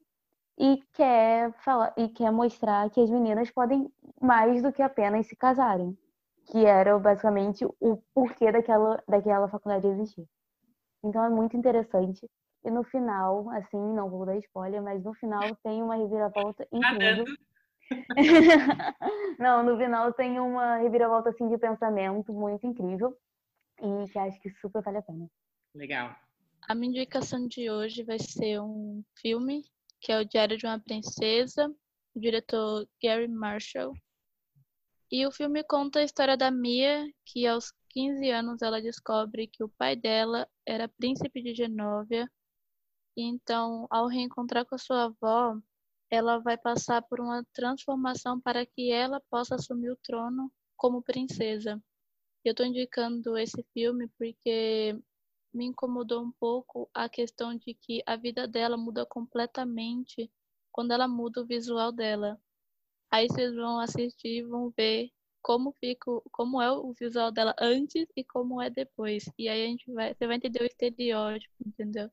e 0.60 0.84
quer 0.93 1.54
falar 1.63 1.93
e 1.98 2.10
quer 2.10 2.32
mostrar 2.32 2.89
que 2.89 3.00
as 3.00 3.10
meninas 3.10 3.50
podem 3.50 3.89
mais 4.22 4.62
do 4.62 4.74
que 4.74 4.82
apenas 4.82 5.26
se 5.26 5.36
casarem, 5.36 5.98
que 6.52 6.65
era 6.65 7.00
basicamente 7.00 7.65
o 7.80 7.98
porquê 8.13 8.52
daquela 8.52 9.02
daquela 9.08 9.48
faculdade 9.48 9.88
existir. 9.88 10.28
Então 11.04 11.24
é 11.24 11.30
muito 11.30 11.56
interessante. 11.56 12.30
E 12.65 12.69
no 12.69 12.84
final, 12.84 13.50
assim, 13.52 13.78
não 13.78 14.10
vou 14.10 14.26
dar 14.26 14.36
spoiler, 14.38 14.82
mas 14.82 15.02
no 15.02 15.13
final 15.13 15.56
tem 15.63 15.82
uma 15.82 15.95
reviravolta 15.95 16.67
incrível. 16.74 17.24
Não, 19.39 19.63
no 19.63 19.78
final 19.78 20.13
tem 20.13 20.39
uma 20.39 20.78
reviravolta 20.78 21.30
assim 21.30 21.48
de 21.48 21.58
pensamento 21.58 22.34
muito 22.34 22.67
incrível 22.67 23.17
e 23.82 24.10
que 24.10 24.19
acho 24.19 24.39
que 24.41 24.50
super 24.60 24.84
vale 24.84 24.98
a 24.98 25.02
pena. 25.02 25.28
Legal. 25.74 26.13
A 26.67 26.76
minha 26.76 26.89
indicação 26.89 27.48
de 27.48 27.72
hoje 27.72 28.04
vai 28.04 28.19
ser 28.19 28.60
um 28.60 29.02
filme 29.22 29.63
que 30.02 30.12
é 30.12 30.20
o 30.20 30.26
Diário 30.26 30.58
de 30.58 30.66
uma 30.66 30.80
Princesa, 30.80 31.68
do 32.16 32.22
diretor 32.22 32.88
Gary 33.02 33.28
Marshall. 33.28 33.94
E 35.12 35.26
o 35.26 35.32
filme 35.32 35.64
conta 35.64 36.00
a 36.00 36.04
história 36.04 36.38
da 36.38 36.52
Mia, 36.52 37.12
que 37.26 37.48
aos 37.48 37.74
15 37.90 38.30
anos 38.30 38.62
ela 38.62 38.82
descobre 38.82 39.48
que 39.48 39.64
o 39.64 39.70
pai 39.70 39.96
dela 39.96 40.48
era 40.66 40.88
príncipe 40.88 41.42
de 41.42 41.56
Genóvia. 41.56 42.30
Então, 43.18 43.88
ao 43.90 44.08
reencontrar 44.08 44.66
com 44.66 44.76
a 44.76 44.78
sua 44.78 45.06
avó, 45.06 45.60
ela 46.12 46.40
vai 46.40 46.58
passar 46.58 47.02
por 47.02 47.20
uma 47.20 47.44
transformação 47.54 48.40
para 48.40 48.66
que 48.66 48.92
ela 48.92 49.22
possa 49.30 49.56
assumir 49.56 49.92
o 49.92 49.98
trono 49.98 50.52
como 50.78 51.02
princesa. 51.02 51.82
Eu 52.44 52.52
estou 52.52 52.66
indicando 52.66 53.38
esse 53.38 53.64
filme 53.74 54.08
porque 54.18 54.98
me 55.54 55.66
incomodou 55.66 56.24
um 56.24 56.32
pouco 56.32 56.90
a 56.94 57.10
questão 57.10 57.56
de 57.56 57.74
que 57.74 58.02
a 58.06 58.16
vida 58.16 58.48
dela 58.48 58.78
muda 58.78 59.06
completamente 59.06 60.32
quando 60.72 60.92
ela 60.92 61.08
muda 61.08 61.42
o 61.42 61.46
visual 61.46 61.92
dela. 61.92 62.40
Aí 63.12 63.28
vocês 63.28 63.56
vão 63.56 63.80
assistir 63.80 64.40
e 64.40 64.44
vão 64.44 64.70
ver 64.76 65.12
como 65.42 65.72
fica, 65.80 66.12
como 66.32 66.62
é 66.62 66.72
o 66.72 66.94
visual 66.94 67.32
dela 67.32 67.56
antes 67.60 68.08
e 68.16 68.24
como 68.24 68.62
é 68.62 68.70
depois. 68.70 69.26
E 69.38 69.48
aí 69.48 69.64
a 69.64 69.68
gente 69.68 69.92
vai, 69.92 70.14
você 70.14 70.28
vai 70.28 70.36
entender 70.38 70.62
o 70.62 70.66
estereótipo, 70.66 71.54
entendeu? 71.66 72.10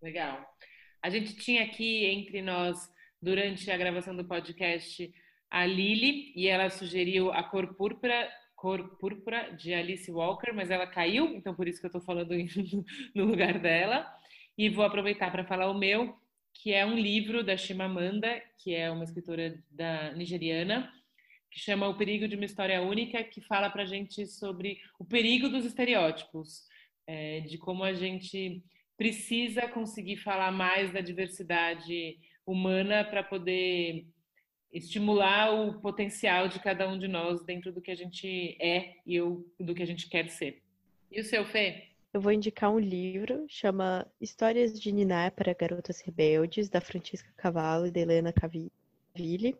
Legal. 0.00 0.46
A 1.02 1.10
gente 1.10 1.36
tinha 1.36 1.64
aqui 1.64 2.04
entre 2.06 2.42
nós 2.42 2.90
durante 3.20 3.70
a 3.70 3.76
gravação 3.76 4.14
do 4.14 4.24
podcast 4.24 5.12
a 5.50 5.66
Lily 5.66 6.32
e 6.34 6.48
ela 6.48 6.68
sugeriu 6.68 7.32
a 7.32 7.42
cor 7.42 7.74
púrpura, 7.74 8.28
cor 8.64 8.96
púrpura 8.96 9.50
de 9.52 9.74
Alice 9.74 10.10
Walker, 10.10 10.50
mas 10.54 10.70
ela 10.70 10.86
caiu, 10.86 11.26
então 11.36 11.54
por 11.54 11.68
isso 11.68 11.78
que 11.78 11.84
eu 11.84 11.88
estou 11.88 12.00
falando 12.00 12.32
no 13.14 13.26
lugar 13.26 13.58
dela. 13.58 14.10
E 14.56 14.70
vou 14.70 14.86
aproveitar 14.86 15.30
para 15.30 15.44
falar 15.44 15.70
o 15.70 15.78
meu, 15.78 16.16
que 16.54 16.72
é 16.72 16.86
um 16.86 16.96
livro 16.96 17.44
da 17.44 17.58
Chimamanda, 17.58 18.42
que 18.56 18.74
é 18.74 18.90
uma 18.90 19.04
escritora 19.04 19.62
da 19.70 20.14
nigeriana, 20.14 20.90
que 21.50 21.60
chama 21.60 21.86
O 21.88 21.98
Perigo 21.98 22.26
de 22.26 22.36
uma 22.36 22.46
História 22.46 22.80
Única, 22.80 23.22
que 23.22 23.42
fala 23.42 23.68
para 23.68 23.82
a 23.82 23.86
gente 23.86 24.26
sobre 24.26 24.80
o 24.98 25.04
perigo 25.04 25.50
dos 25.50 25.66
estereótipos, 25.66 26.62
é, 27.06 27.40
de 27.40 27.58
como 27.58 27.84
a 27.84 27.92
gente 27.92 28.64
precisa 28.96 29.68
conseguir 29.68 30.16
falar 30.16 30.50
mais 30.50 30.90
da 30.90 31.02
diversidade 31.02 32.18
humana 32.46 33.04
para 33.04 33.22
poder 33.22 34.06
estimular 34.74 35.54
o 35.54 35.80
potencial 35.80 36.48
de 36.48 36.58
cada 36.58 36.88
um 36.88 36.98
de 36.98 37.06
nós 37.06 37.44
dentro 37.44 37.72
do 37.72 37.80
que 37.80 37.92
a 37.92 37.94
gente 37.94 38.58
é 38.60 38.96
e 39.06 39.14
eu, 39.14 39.48
do 39.58 39.72
que 39.74 39.82
a 39.82 39.86
gente 39.86 40.08
quer 40.08 40.28
ser. 40.28 40.62
E 41.10 41.20
o 41.20 41.24
seu, 41.24 41.46
Fê? 41.46 41.84
Eu 42.12 42.20
vou 42.20 42.32
indicar 42.32 42.72
um 42.72 42.78
livro, 42.78 43.44
chama 43.48 44.06
Histórias 44.20 44.78
de 44.78 44.92
Niná 44.92 45.30
para 45.30 45.54
Garotas 45.54 46.00
Rebeldes, 46.00 46.68
da 46.68 46.80
Francisca 46.80 47.32
Cavallo 47.36 47.86
e 47.86 47.90
da 47.90 48.00
Helena 48.00 48.32
Caville. 48.32 49.56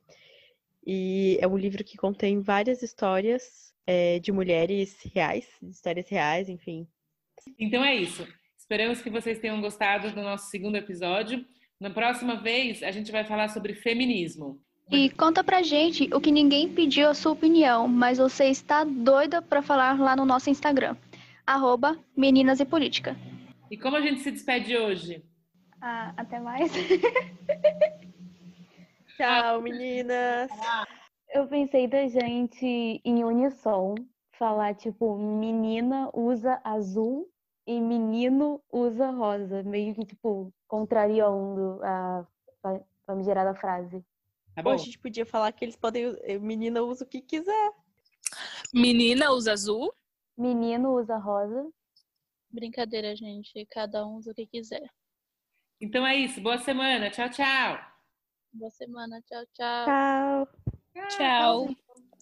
E 0.86 1.38
é 1.40 1.46
um 1.46 1.56
livro 1.56 1.84
que 1.84 1.96
contém 1.96 2.40
várias 2.40 2.82
histórias 2.82 3.72
é, 3.86 4.18
de 4.18 4.32
mulheres 4.32 5.00
reais, 5.14 5.48
histórias 5.62 6.08
reais, 6.08 6.48
enfim. 6.48 6.86
Então 7.58 7.84
é 7.84 7.94
isso. 7.94 8.26
Esperamos 8.56 9.00
que 9.00 9.10
vocês 9.10 9.38
tenham 9.38 9.60
gostado 9.60 10.10
do 10.10 10.22
nosso 10.22 10.50
segundo 10.50 10.76
episódio. 10.76 11.44
Na 11.78 11.90
próxima 11.90 12.40
vez, 12.40 12.82
a 12.82 12.90
gente 12.90 13.12
vai 13.12 13.24
falar 13.24 13.48
sobre 13.48 13.74
feminismo. 13.74 14.60
E 14.90 15.10
conta 15.10 15.42
pra 15.42 15.62
gente 15.62 16.08
o 16.14 16.20
que 16.20 16.30
ninguém 16.30 16.68
pediu 16.72 17.08
a 17.08 17.14
sua 17.14 17.32
opinião, 17.32 17.88
mas 17.88 18.18
você 18.18 18.46
está 18.46 18.84
doida 18.84 19.40
para 19.40 19.62
falar 19.62 19.98
lá 19.98 20.14
no 20.14 20.24
nosso 20.24 20.50
Instagram, 20.50 20.96
arroba 21.46 21.98
Meninas 22.16 22.60
e 22.60 22.64
Política. 22.64 23.16
E 23.70 23.78
como 23.78 23.96
a 23.96 24.00
gente 24.00 24.20
se 24.20 24.30
despede 24.30 24.76
hoje? 24.76 25.24
Ah, 25.80 26.12
até 26.16 26.38
mais. 26.38 26.70
Tchau, 29.16 29.62
meninas. 29.62 30.50
Eu 31.32 31.46
pensei 31.48 31.88
da 31.88 32.06
gente 32.06 33.00
em 33.04 33.24
unissom 33.24 33.94
falar 34.38 34.74
tipo 34.74 35.16
menina 35.16 36.10
usa 36.12 36.60
azul 36.62 37.26
e 37.66 37.80
menino 37.80 38.60
usa 38.70 39.10
rosa, 39.10 39.62
meio 39.62 39.94
que 39.94 40.04
tipo 40.04 40.52
contrariando 40.68 41.80
a 41.82 42.26
famigerada 43.06 43.54
frase. 43.54 44.04
Tá. 44.54 44.62
Ou 44.64 44.72
a 44.72 44.76
gente 44.76 44.98
podia 44.98 45.26
falar 45.26 45.52
que 45.52 45.64
eles 45.64 45.76
podem. 45.76 46.16
Eh, 46.22 46.38
menina 46.38 46.82
usa 46.82 47.04
o 47.04 47.08
que 47.08 47.20
quiser. 47.20 47.72
Menina 48.72 49.30
usa 49.30 49.52
azul. 49.52 49.92
Menino 50.36 50.94
usa 50.94 51.16
rosa. 51.16 51.68
Brincadeira, 52.50 53.14
gente. 53.16 53.66
Cada 53.66 54.06
um 54.06 54.16
usa 54.16 54.30
o 54.30 54.34
que 54.34 54.46
quiser. 54.46 54.88
Então 55.80 56.06
é 56.06 56.16
isso. 56.16 56.40
Boa 56.40 56.58
semana. 56.58 57.10
Tchau, 57.10 57.28
tchau. 57.30 57.78
Boa 58.52 58.70
semana. 58.70 59.20
Tchau, 59.22 59.44
tchau. 59.52 59.86
Tchau. 59.86 60.48
Tchau. 60.94 61.66
tchau. 61.66 61.76